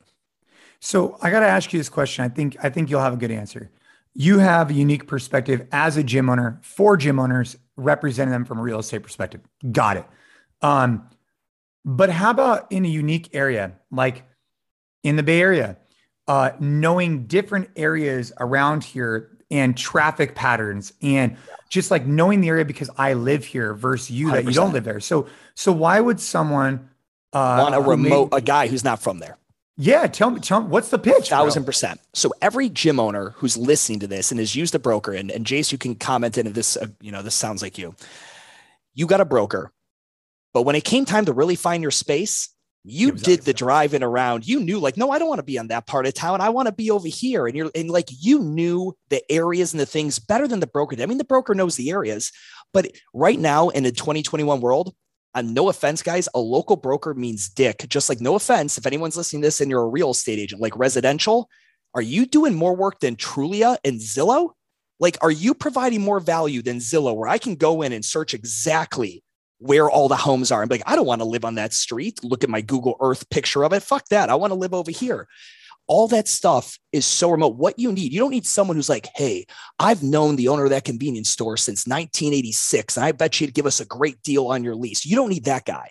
[0.81, 2.25] So I got to ask you this question.
[2.25, 3.71] I think I think you'll have a good answer.
[4.15, 8.59] You have a unique perspective as a gym owner for gym owners, representing them from
[8.59, 9.41] a real estate perspective.
[9.73, 10.05] Got it.
[10.61, 11.09] Um,
[11.85, 14.25] but how about in a unique area like
[15.03, 15.77] in the Bay Area,
[16.27, 21.37] uh, knowing different areas around here and traffic patterns and
[21.69, 24.33] just like knowing the area because I live here versus you 100%.
[24.33, 25.01] that you don't live there.
[25.01, 26.89] So so why would someone
[27.33, 29.39] uh, want a remote a guy who's not from there?
[29.77, 31.31] Yeah, tell me, tell me what's the pitch?
[31.31, 32.01] Thousand percent.
[32.13, 35.45] So every gym owner who's listening to this and has used a broker, and, and
[35.45, 37.95] Jace, you can comment in if this, uh, you know, this sounds like you.
[38.95, 39.73] You got a broker,
[40.53, 42.51] but when it came time to really find your space,
[42.85, 44.47] you did the driving around.
[44.47, 46.43] You knew like no i don't want to be on that part of town.
[46.43, 47.47] I want to be over here.
[47.47, 50.95] And you're and like you knew the areas and the things better than the broker
[51.01, 52.31] i mean the broker knows the areas
[52.73, 54.95] but right now in the 2021 world
[55.35, 57.87] and no offense guys a local broker means dick.
[57.89, 60.61] Just like no offense if anyone's listening to this and you're a real estate agent
[60.61, 61.49] like residential
[61.95, 64.51] are you doing more work than trulia and zillow?
[65.01, 68.35] Like are you providing more value than zillow where i can go in and search
[68.35, 69.25] exactly
[69.59, 70.63] where all the homes are.
[70.63, 72.23] I'm like, I don't want to live on that street.
[72.23, 73.83] Look at my Google Earth picture of it.
[73.83, 74.31] Fuck that.
[74.31, 75.29] I want to live over here.
[75.87, 77.57] All that stuff is so remote.
[77.57, 79.47] What you need, you don't need someone who's like, hey,
[79.79, 83.67] I've known the owner of that convenience store since 1986, and I bet you'd give
[83.67, 85.05] us a great deal on your lease.
[85.05, 85.91] You don't need that guy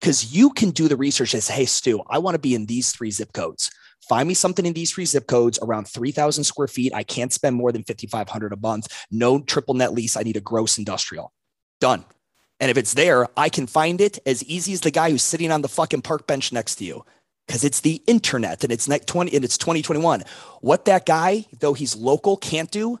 [0.00, 2.92] because you can do the research say, hey, Stu, I want to be in these
[2.92, 3.70] three zip codes.
[4.08, 6.94] Find me something in these three zip codes around 3,000 square feet.
[6.94, 8.86] I can't spend more than 5,500 a month.
[9.10, 10.16] No triple net lease.
[10.16, 11.32] I need a gross industrial.
[11.80, 12.04] Done.
[12.58, 15.52] And if it's there, I can find it as easy as the guy who's sitting
[15.52, 17.04] on the fucking park bench next to you
[17.46, 20.24] because it's the internet and it's 20 and it's 2021.
[20.60, 22.98] What that guy, though he's local, can't do,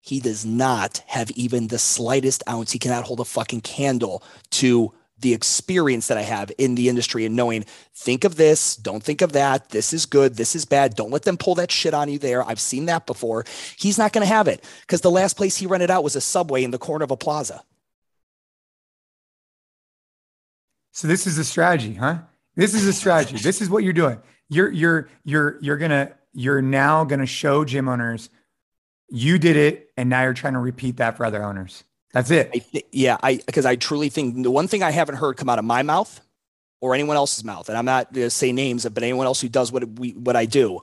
[0.00, 2.72] he does not have even the slightest ounce.
[2.72, 7.26] He cannot hold a fucking candle to the experience that I have in the industry
[7.26, 9.70] and knowing, think of this, don't think of that.
[9.70, 10.36] This is good.
[10.36, 10.94] This is bad.
[10.94, 12.44] Don't let them pull that shit on you there.
[12.44, 13.44] I've seen that before.
[13.76, 16.20] He's not going to have it because the last place he rented out was a
[16.20, 17.62] subway in the corner of a plaza.
[20.98, 22.18] So this is a strategy, huh?
[22.56, 23.36] This is a strategy.
[23.42, 24.18] this is what you're doing.
[24.48, 28.30] You're you're you're you're gonna you're now gonna show gym owners
[29.08, 31.84] you did it, and now you're trying to repeat that for other owners.
[32.12, 32.50] That's it.
[32.52, 35.48] I th- yeah, I because I truly think the one thing I haven't heard come
[35.48, 36.20] out of my mouth
[36.80, 39.70] or anyone else's mouth, and I'm not to say names, but anyone else who does
[39.70, 40.80] what we what I do,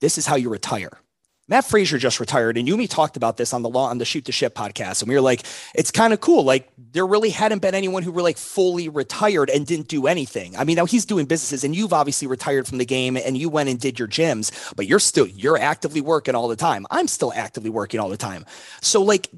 [0.00, 0.98] this is how you retire.
[1.48, 4.26] Mat Fraser just retired, and Yumi talked about this on the law on the Shoot
[4.26, 5.44] the Ship podcast, and we were like,
[5.74, 6.44] it's kind of cool.
[6.44, 10.56] Like there really hadn't been anyone who were like fully retired and didn't do anything.
[10.56, 13.48] I mean, now he's doing businesses, and you've obviously retired from the game, and you
[13.48, 16.86] went and did your gyms, but you're still you're actively working all the time.
[16.90, 18.44] I'm still actively working all the time.
[18.82, 19.28] So like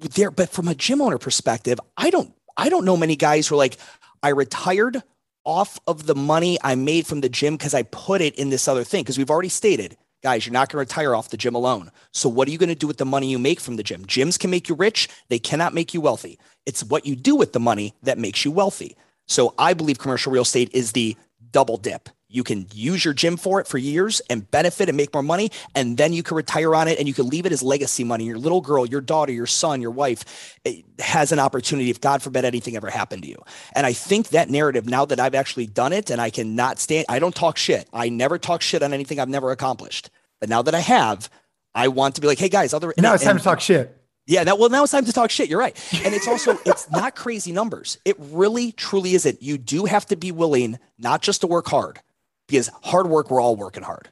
[0.00, 3.54] there, but from a gym owner perspective, I don't I don't know many guys who
[3.54, 3.76] are like,
[4.22, 5.02] I retired
[5.44, 8.66] off of the money I made from the gym because I put it in this
[8.66, 9.02] other thing.
[9.02, 11.92] Because we've already stated, guys, you're not going to retire off the gym alone.
[12.10, 14.06] So what are you going to do with the money you make from the gym?
[14.06, 16.38] Gyms can make you rich, they cannot make you wealthy.
[16.64, 18.96] It's what you do with the money that makes you wealthy.
[19.26, 21.14] So I believe commercial real estate is the
[21.52, 22.08] double dip.
[22.34, 25.52] You can use your gym for it for years and benefit and make more money.
[25.76, 28.24] And then you can retire on it and you can leave it as legacy money.
[28.24, 30.58] Your little girl, your daughter, your son, your wife
[30.98, 33.40] has an opportunity if God forbid anything ever happened to you.
[33.72, 37.06] And I think that narrative, now that I've actually done it and I cannot stand,
[37.08, 37.88] I don't talk shit.
[37.92, 40.10] I never talk shit on anything I've never accomplished.
[40.40, 41.30] But now that I have,
[41.74, 42.92] I want to be like, hey guys, other.
[42.96, 44.00] Now it's time to talk shit.
[44.26, 45.50] Yeah, that well, now it's time to talk shit.
[45.50, 45.76] You're right.
[46.04, 47.98] And it's also, it's not crazy numbers.
[48.04, 49.42] It really, truly isn't.
[49.42, 52.00] You do have to be willing not just to work hard,
[52.48, 54.08] because hard work, we're all working hard.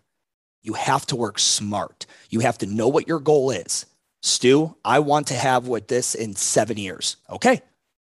[0.63, 2.07] You have to work smart.
[2.31, 3.87] You have to know what your goal is.
[4.23, 7.17] Stu, I want to have what this in seven years.
[7.29, 7.63] Okay.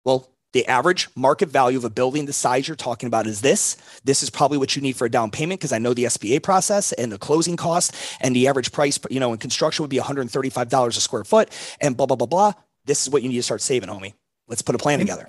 [0.04, 3.76] Well, the average market value of a building the size you're talking about is this.
[4.04, 6.42] This is probably what you need for a down payment because I know the SBA
[6.42, 9.98] process and the closing cost and the average price, you know, in construction would be
[9.98, 12.52] $135 a square foot and blah, blah, blah, blah.
[12.84, 14.14] This is what you need to start saving, homie.
[14.48, 15.28] Let's put a plan and, together.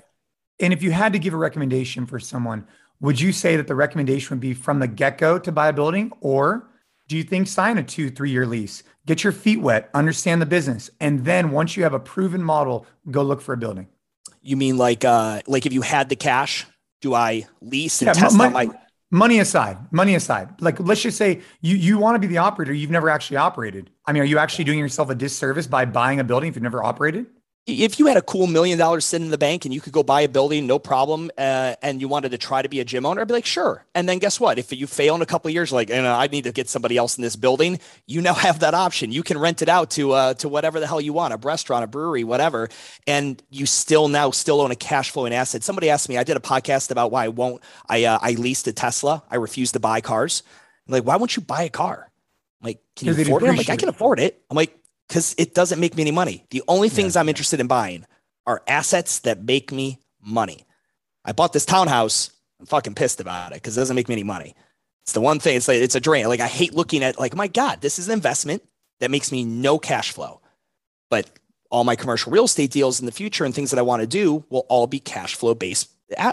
[0.60, 2.66] And if you had to give a recommendation for someone,
[3.00, 5.72] would you say that the recommendation would be from the get go to buy a
[5.72, 6.12] building?
[6.20, 6.68] Or
[7.06, 10.46] do you think sign a two, three year lease, get your feet wet, understand the
[10.46, 13.88] business, and then once you have a proven model, go look for a building?
[14.48, 16.64] You mean like, uh, like if you had the cash,
[17.02, 18.70] do I lease and yeah, test my
[19.10, 20.60] money aside, money aside?
[20.62, 22.72] Like, let's just say you, you want to be the operator.
[22.72, 23.90] You've never actually operated.
[24.06, 26.62] I mean, are you actually doing yourself a disservice by buying a building if you've
[26.62, 27.26] never operated?
[27.68, 30.02] If you had a cool million dollars sitting in the bank and you could go
[30.02, 33.04] buy a building, no problem, uh, and you wanted to try to be a gym
[33.04, 33.84] owner, I'd be like, sure.
[33.94, 34.58] And then guess what?
[34.58, 36.70] If you fail in a couple of years, like, you know, I need to get
[36.70, 39.12] somebody else in this building, you now have that option.
[39.12, 41.84] You can rent it out to uh, to whatever the hell you want, a restaurant,
[41.84, 42.70] a brewery, whatever,
[43.06, 45.62] and you still now still own a cash flowing asset.
[45.62, 47.62] Somebody asked me, I did a podcast about why I won't.
[47.86, 49.22] I uh, I leased a Tesla.
[49.30, 50.42] I refuse to buy cars.
[50.86, 52.10] I'm like, why won't you buy a car?
[52.62, 53.48] I'm like, can you afford it?
[53.50, 54.42] I'm like, I can afford it.
[54.50, 54.77] I'm like,
[55.08, 56.44] because it doesn't make me any money.
[56.50, 57.20] The only things yeah.
[57.20, 58.04] I'm interested in buying
[58.46, 60.66] are assets that make me money.
[61.24, 62.30] I bought this townhouse.
[62.60, 64.54] I'm fucking pissed about it because it doesn't make me any money.
[65.02, 65.56] It's the one thing.
[65.56, 66.26] It's like it's a drain.
[66.28, 68.62] Like I hate looking at like my God, this is an investment
[69.00, 70.40] that makes me no cash flow.
[71.10, 71.30] But
[71.70, 74.06] all my commercial real estate deals in the future and things that I want to
[74.06, 75.90] do will all be cash flow based,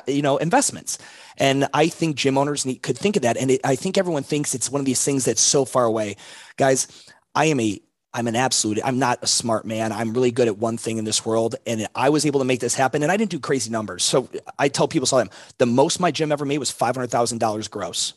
[0.08, 0.98] you know, investments.
[1.38, 3.38] And I think gym owners need, could think of that.
[3.38, 6.16] And it, I think everyone thinks it's one of these things that's so far away,
[6.58, 6.88] guys.
[7.34, 7.82] I am a
[8.16, 9.92] I'm an absolute, I'm not a smart man.
[9.92, 11.56] I'm really good at one thing in this world.
[11.68, 13.04] And I was able to make this happen.
[13.04, 14.06] And I didn't do crazy numbers.
[14.06, 18.14] So I tell people time, the most my gym ever made was $500,000 gross.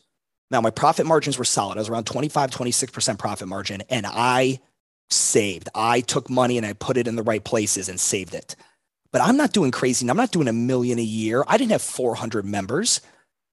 [0.52, 1.78] Now my profit margins were solid.
[1.78, 3.82] I was around 25, 26% profit margin.
[3.90, 4.60] And I
[5.10, 5.68] saved.
[5.74, 8.54] I took money and I put it in the right places and saved it.
[9.10, 10.08] But I'm not doing crazy.
[10.08, 11.42] I'm not doing a million a year.
[11.48, 13.00] I didn't have 400 members.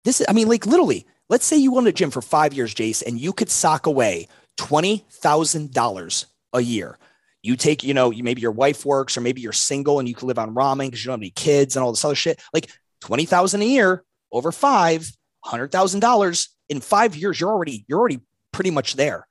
[0.04, 2.76] This, is, I mean, like literally, let's say you owned a gym for five years,
[2.76, 4.28] Jace, and you could sock away
[4.60, 6.26] $20,000
[6.56, 6.98] a year.
[7.44, 10.28] You take, you know, maybe your wife works or maybe you're single and you can
[10.28, 12.42] live on ramen because you don't have any kids and all this other shit.
[12.54, 15.12] Like 20,000 a year over five,
[15.44, 19.28] hundred thousand dollars in five years, you're already, you're already pretty much there.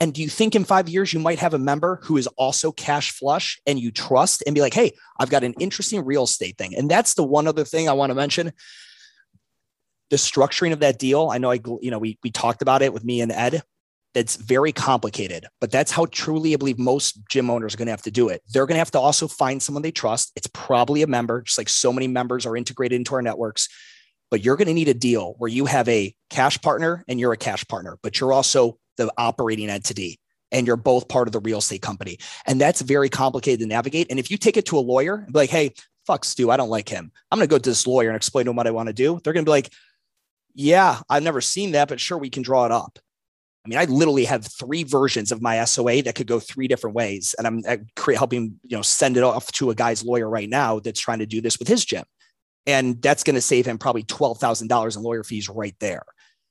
[0.00, 2.72] And do you think in five years you might have a member who is also
[2.72, 6.56] cash flush and you trust and be like, hey, I've got an interesting real estate
[6.58, 6.76] thing.
[6.76, 8.52] And that's the one other thing I want to mention.
[10.10, 12.92] the structuring of that deal, I know I, you know, we, we talked about it
[12.92, 13.62] with me and Ed.
[14.14, 17.92] It's very complicated, but that's how truly I believe most gym owners are going to
[17.92, 18.42] have to do it.
[18.48, 20.32] They're going to have to also find someone they trust.
[20.36, 23.68] It's probably a member, just like so many members are integrated into our networks.
[24.30, 27.32] But you're going to need a deal where you have a cash partner and you're
[27.32, 30.18] a cash partner, but you're also the operating entity
[30.50, 32.18] and you're both part of the real estate company.
[32.46, 34.06] And that's very complicated to navigate.
[34.10, 35.74] And if you take it to a lawyer and be like, hey,
[36.06, 37.10] fuck Stu, I don't like him.
[37.30, 38.92] I'm going to go to this lawyer and explain to him what I want to
[38.92, 39.20] do.
[39.22, 39.72] They're going to be like,
[40.54, 42.98] yeah, I've never seen that, but sure, we can draw it up.
[43.66, 46.94] I mean, I literally have three versions of my SOA that could go three different
[46.94, 47.62] ways, and I'm
[48.14, 51.26] helping you know send it off to a guy's lawyer right now that's trying to
[51.26, 52.04] do this with his gym,
[52.64, 56.04] and that's going to save him probably twelve thousand dollars in lawyer fees right there.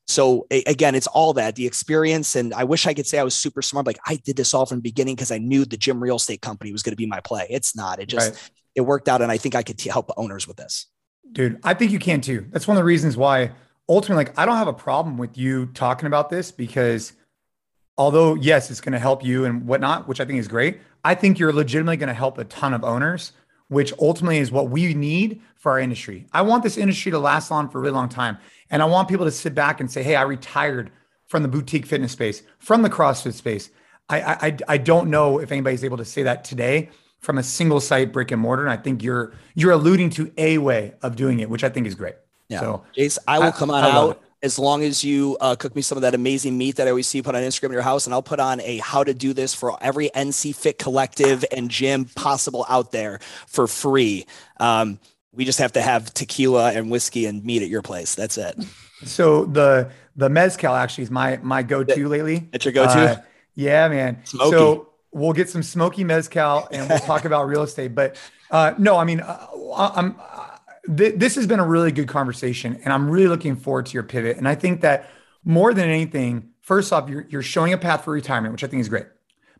[0.08, 3.34] So again, it's all that the experience, and I wish I could say I was
[3.34, 3.88] super smart.
[3.88, 6.42] Like I did this all from the beginning because I knew the gym real estate
[6.42, 7.48] company was going to be my play.
[7.50, 8.00] It's not.
[8.00, 8.52] It just right.
[8.76, 10.88] it worked out, and I think I could t- help owners with this.
[11.32, 12.46] Dude, I think you can too.
[12.50, 13.52] That's one of the reasons why
[13.88, 17.14] ultimately, like, I don't have a problem with you talking about this because
[17.98, 21.16] although, yes, it's going to help you and whatnot, which I think is great, I
[21.16, 23.32] think you're legitimately going to help a ton of owners,
[23.68, 26.28] which ultimately is what we need for our industry.
[26.34, 28.38] I want this industry to last on for a really long time.
[28.70, 30.92] And I want people to sit back and say, hey, I retired
[31.28, 33.70] from the boutique fitness space, from the CrossFit space.
[34.10, 37.80] I, I, I don't know if anybody's able to say that today from a single
[37.80, 38.64] site brick and mortar.
[38.64, 41.88] And I think you're you're alluding to a way of doing it, which I think
[41.88, 42.16] is great.
[42.50, 42.60] Yeah.
[42.60, 45.82] So, Jace, I will come on I, out as long as you uh, cook me
[45.82, 47.82] some of that amazing meat that I always see you put on Instagram in your
[47.82, 51.44] house, and I'll put on a how to do this for every NC Fit collective
[51.52, 54.28] and gym possible out there for free.
[54.60, 55.00] Um,
[55.34, 58.16] we just have to have tequila and whiskey and meat at your place.
[58.16, 58.56] That's it.
[59.04, 62.48] So the the mezcal actually is my my go to lately.
[62.54, 62.92] It's your go to.
[62.92, 63.22] Uh,
[63.56, 64.24] yeah, man.
[64.26, 64.52] Smoky.
[64.52, 67.96] So we'll get some smoky mezcal and we'll talk about real estate.
[67.96, 68.18] But
[68.52, 70.16] uh, no, I mean, uh, I'm
[70.96, 74.04] th- this has been a really good conversation, and I'm really looking forward to your
[74.04, 74.38] pivot.
[74.38, 75.10] And I think that
[75.44, 78.82] more than anything, first off, you're, you're showing a path for retirement, which I think
[78.82, 79.08] is great.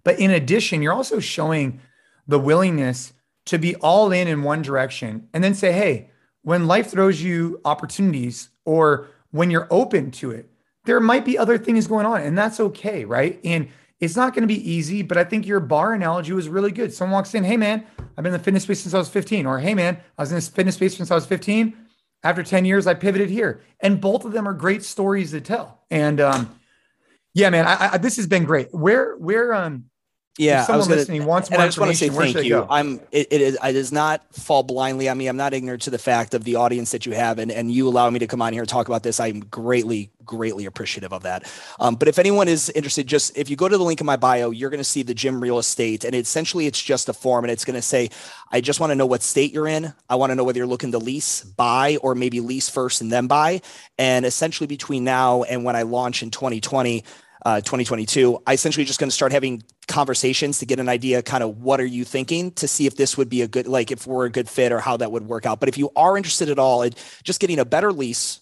[0.04, 1.82] But in addition, you're also showing
[2.28, 3.14] the willingness
[3.46, 6.10] to be all in in one direction and then say, hey,
[6.42, 10.50] when life throws you opportunities or when you're open to it,
[10.86, 13.40] there might be other things going on, and that's okay, right?
[13.44, 13.70] And
[14.00, 16.94] it's not going to be easy, but I think your bar analogy was really good.
[16.94, 19.46] Someone walks in, hey man, I've been in the fitness space since I was 15,
[19.46, 21.76] or hey man, I was in this fitness space since I was 15.
[22.24, 23.62] After 10 years, I pivoted here.
[23.80, 25.84] And both of them are great stories to tell.
[25.92, 26.60] And um,
[27.36, 28.74] yeah, man, I, I, this has been great.
[28.74, 29.86] Where, where, um,
[30.38, 32.66] yeah, if someone gonna, listening wants more I just want to say thank you.
[32.70, 35.28] I'm it, it is it does not fall blindly on me.
[35.28, 37.88] I'm not ignorant to the fact of the audience that you have, and and you
[37.88, 39.20] allow me to come on here and talk about this.
[39.20, 41.50] I'm greatly greatly appreciative of that.
[41.80, 44.18] Um, but if anyone is interested, just if you go to the link in my
[44.18, 47.46] bio, you're going to see the gym real estate, and essentially it's just a form,
[47.46, 48.10] and it's going to say,
[48.52, 49.94] I just want to know what state you're in.
[50.10, 53.12] I want to know whether you're looking to lease, buy, or maybe lease first and
[53.12, 53.62] then buy.
[53.98, 57.04] And essentially between now and when I launch in 2020
[57.46, 61.44] uh, 2022, I essentially just going to start having conversations to get an idea, kind
[61.44, 64.08] of what are you thinking, to see if this would be a good, like if
[64.08, 65.60] we're a good fit or how that would work out.
[65.60, 66.94] But if you are interested at all in
[67.24, 68.42] just getting a better lease,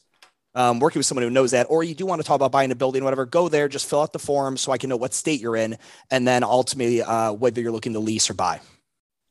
[0.55, 2.71] um, working with someone who knows that, or you do want to talk about buying
[2.71, 5.13] a building, whatever, go there, just fill out the form so I can know what
[5.13, 5.77] state you're in,
[6.09, 8.61] and then ultimately uh, whether you're looking to lease or buy.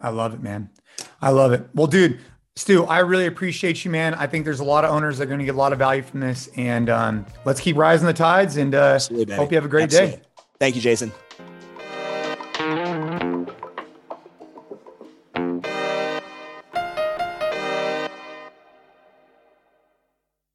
[0.00, 0.68] I love it, man.
[1.22, 1.66] I love it.
[1.74, 2.20] Well, dude,
[2.54, 4.14] Stu, I really appreciate you, man.
[4.14, 5.78] I think there's a lot of owners that are going to get a lot of
[5.78, 6.50] value from this.
[6.56, 8.98] And um, let's keep rising the tides and uh,
[9.34, 10.16] hope you have a great Absolutely.
[10.16, 10.22] day.
[10.58, 11.12] Thank you, Jason.